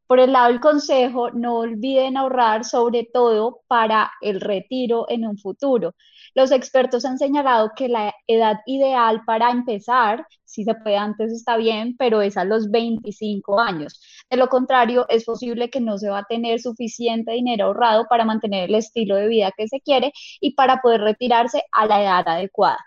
Por 0.08 0.20
el 0.20 0.34
lado 0.34 0.50
del 0.50 0.60
consejo, 0.60 1.32
no 1.32 1.58
olviden 1.58 2.15
ahorrar 2.15 2.63
sobre 2.63 3.10
todo 3.12 3.62
para 3.68 4.12
el 4.22 4.39
retiro 4.39 5.08
en 5.10 5.26
un 5.26 5.38
futuro. 5.38 5.96
Los 6.36 6.52
expertos 6.52 7.06
han 7.06 7.18
señalado 7.18 7.72
que 7.76 7.89
la 7.89 8.13
edad 8.28 8.58
ideal 8.68 9.24
para 9.26 9.50
empezar, 9.50 10.28
si 10.44 10.63
se 10.63 10.76
puede 10.76 10.98
antes 10.98 11.32
está 11.32 11.58
bien, 11.58 11.96
pero 11.98 12.22
es 12.22 12.38
a 12.38 12.46
los 12.46 12.70
25 12.70 13.60
años. 13.60 14.00
De 14.30 14.38
lo 14.38 14.48
contrario, 14.48 15.08
es 15.10 15.26
posible 15.26 15.72
que 15.72 15.82
no 15.82 15.98
se 15.98 16.10
va 16.10 16.20
a 16.20 16.26
tener 16.26 16.60
suficiente 16.60 17.32
dinero 17.32 17.65
ahorrado 17.65 18.06
para 18.08 18.26
mantener 18.26 18.70
el 18.70 18.76
estilo 18.76 19.15
de 19.15 19.28
vida 19.28 19.52
que 19.58 19.68
se 19.68 19.82
quiere 19.82 20.12
y 20.39 20.54
para 20.54 20.82
poder 20.82 21.02
retirarse 21.02 21.63
a 21.72 21.88
la 21.88 22.02
edad 22.04 22.28
adecuada. 22.28 22.80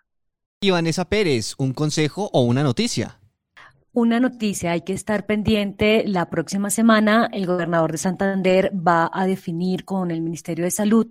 Y 0.61 0.71
Vanessa 0.71 1.05
Pérez, 1.05 1.55
un 1.59 1.73
consejo 1.73 2.31
o 2.33 2.43
una 2.43 2.63
noticia. 2.63 3.18
Una 3.99 4.21
noticia, 4.21 4.71
hay 4.71 4.83
que 4.83 4.93
estar 4.93 5.27
pendiente. 5.27 6.05
La 6.07 6.31
próxima 6.31 6.71
semana 6.71 7.29
el 7.33 7.47
gobernador 7.47 7.91
de 7.91 7.99
Santander 7.99 8.71
va 8.73 9.11
a 9.13 9.27
definir 9.27 9.85
con 9.85 10.13
el 10.13 10.21
Ministerio 10.21 10.67
de 10.67 10.71
Salud 10.71 11.09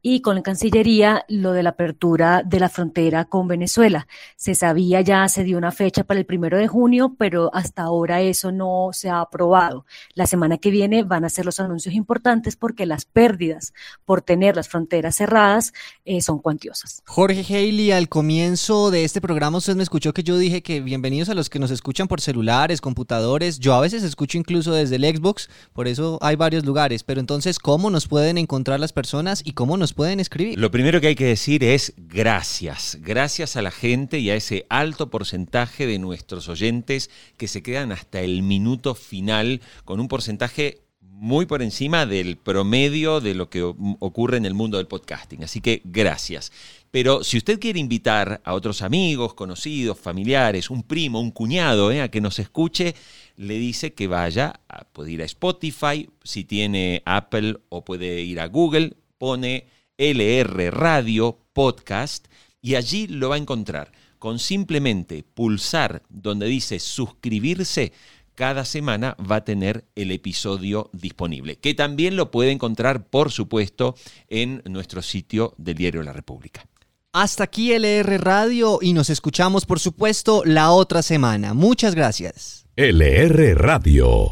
y 0.00 0.22
con 0.22 0.36
la 0.36 0.42
Cancillería 0.42 1.26
lo 1.28 1.52
de 1.52 1.62
la 1.62 1.70
apertura 1.70 2.42
de 2.42 2.58
la 2.58 2.70
frontera 2.70 3.26
con 3.26 3.46
Venezuela. 3.46 4.06
Se 4.36 4.54
sabía 4.54 5.02
ya, 5.02 5.28
se 5.28 5.44
dio 5.44 5.58
una 5.58 5.70
fecha 5.70 6.04
para 6.04 6.18
el 6.18 6.24
primero 6.24 6.56
de 6.56 6.66
junio, 6.66 7.14
pero 7.18 7.50
hasta 7.52 7.82
ahora 7.82 8.22
eso 8.22 8.50
no 8.52 8.88
se 8.94 9.10
ha 9.10 9.20
aprobado. 9.20 9.84
La 10.14 10.26
semana 10.26 10.56
que 10.56 10.70
viene 10.70 11.02
van 11.02 11.26
a 11.26 11.28
ser 11.28 11.44
los 11.44 11.60
anuncios 11.60 11.94
importantes 11.94 12.56
porque 12.56 12.86
las 12.86 13.04
pérdidas 13.04 13.74
por 14.06 14.22
tener 14.22 14.56
las 14.56 14.66
fronteras 14.66 15.16
cerradas 15.16 15.74
eh, 16.06 16.22
son 16.22 16.38
cuantiosas. 16.38 17.02
Jorge 17.04 17.44
Haley, 17.44 17.92
al 17.92 18.08
comienzo 18.08 18.90
de 18.90 19.04
este 19.04 19.20
programa 19.20 19.58
usted 19.58 19.76
me 19.76 19.82
escuchó 19.82 20.14
que 20.14 20.22
yo 20.22 20.38
dije 20.38 20.62
que 20.62 20.80
bienvenidos 20.80 21.28
a 21.28 21.34
los 21.34 21.50
que 21.50 21.58
nos 21.58 21.70
escuchan 21.70 22.08
por 22.08 22.22
celulares, 22.30 22.80
computadores. 22.80 23.58
Yo 23.58 23.74
a 23.74 23.80
veces 23.80 24.02
escucho 24.02 24.38
incluso 24.38 24.72
desde 24.72 24.96
el 24.96 25.04
Xbox, 25.04 25.48
por 25.72 25.88
eso 25.88 26.18
hay 26.22 26.36
varios 26.36 26.64
lugares. 26.64 27.02
Pero 27.02 27.20
entonces, 27.20 27.58
¿cómo 27.58 27.90
nos 27.90 28.06
pueden 28.06 28.38
encontrar 28.38 28.78
las 28.78 28.92
personas 28.92 29.42
y 29.44 29.52
cómo 29.52 29.76
nos 29.76 29.92
pueden 29.92 30.20
escribir? 30.20 30.58
Lo 30.58 30.70
primero 30.70 31.00
que 31.00 31.08
hay 31.08 31.14
que 31.16 31.26
decir 31.26 31.64
es 31.64 31.92
gracias. 31.96 32.98
Gracias 33.00 33.56
a 33.56 33.62
la 33.62 33.70
gente 33.70 34.18
y 34.18 34.30
a 34.30 34.36
ese 34.36 34.66
alto 34.68 35.10
porcentaje 35.10 35.86
de 35.86 35.98
nuestros 35.98 36.48
oyentes 36.48 37.10
que 37.36 37.48
se 37.48 37.62
quedan 37.62 37.90
hasta 37.90 38.20
el 38.20 38.42
minuto 38.42 38.94
final 38.94 39.60
con 39.84 39.98
un 39.98 40.08
porcentaje 40.08 40.82
muy 41.20 41.44
por 41.44 41.60
encima 41.60 42.06
del 42.06 42.38
promedio 42.38 43.20
de 43.20 43.34
lo 43.34 43.50
que 43.50 43.62
ocurre 43.62 44.38
en 44.38 44.46
el 44.46 44.54
mundo 44.54 44.78
del 44.78 44.86
podcasting. 44.86 45.44
Así 45.44 45.60
que 45.60 45.82
gracias. 45.84 46.50
Pero 46.90 47.22
si 47.22 47.38
usted 47.38 47.60
quiere 47.60 47.78
invitar 47.78 48.40
a 48.44 48.52
otros 48.52 48.82
amigos, 48.82 49.34
conocidos, 49.34 49.98
familiares, 49.98 50.70
un 50.70 50.82
primo, 50.82 51.20
un 51.20 51.30
cuñado, 51.30 51.92
eh, 51.92 52.02
a 52.02 52.10
que 52.10 52.20
nos 52.20 52.40
escuche, 52.40 52.96
le 53.36 53.54
dice 53.58 53.94
que 53.94 54.08
vaya, 54.08 54.60
a, 54.68 54.84
puede 54.84 55.12
ir 55.12 55.22
a 55.22 55.26
Spotify, 55.26 56.10
si 56.24 56.42
tiene 56.44 57.02
Apple 57.04 57.58
o 57.68 57.84
puede 57.84 58.22
ir 58.22 58.40
a 58.40 58.48
Google, 58.48 58.96
pone 59.18 59.68
LR 59.98 60.70
Radio 60.72 61.38
Podcast 61.52 62.26
y 62.60 62.74
allí 62.74 63.06
lo 63.06 63.28
va 63.28 63.36
a 63.36 63.38
encontrar. 63.38 63.92
Con 64.18 64.38
simplemente 64.38 65.22
pulsar 65.22 66.02
donde 66.08 66.46
dice 66.46 66.80
suscribirse, 66.80 67.92
cada 68.34 68.64
semana 68.64 69.16
va 69.18 69.36
a 69.36 69.44
tener 69.44 69.84
el 69.94 70.10
episodio 70.10 70.90
disponible, 70.92 71.56
que 71.56 71.74
también 71.74 72.16
lo 72.16 72.30
puede 72.30 72.50
encontrar, 72.50 73.06
por 73.06 73.30
supuesto, 73.30 73.94
en 74.28 74.62
nuestro 74.66 75.02
sitio 75.02 75.54
del 75.56 75.76
diario 75.76 76.02
La 76.02 76.12
República. 76.12 76.66
Hasta 77.12 77.42
aquí 77.42 77.72
LR 77.72 78.18
Radio 78.18 78.78
y 78.80 78.92
nos 78.92 79.10
escuchamos, 79.10 79.66
por 79.66 79.80
supuesto, 79.80 80.42
la 80.44 80.70
otra 80.70 81.02
semana. 81.02 81.54
Muchas 81.54 81.96
gracias. 81.96 82.66
LR 82.76 83.56
Radio. 83.56 84.30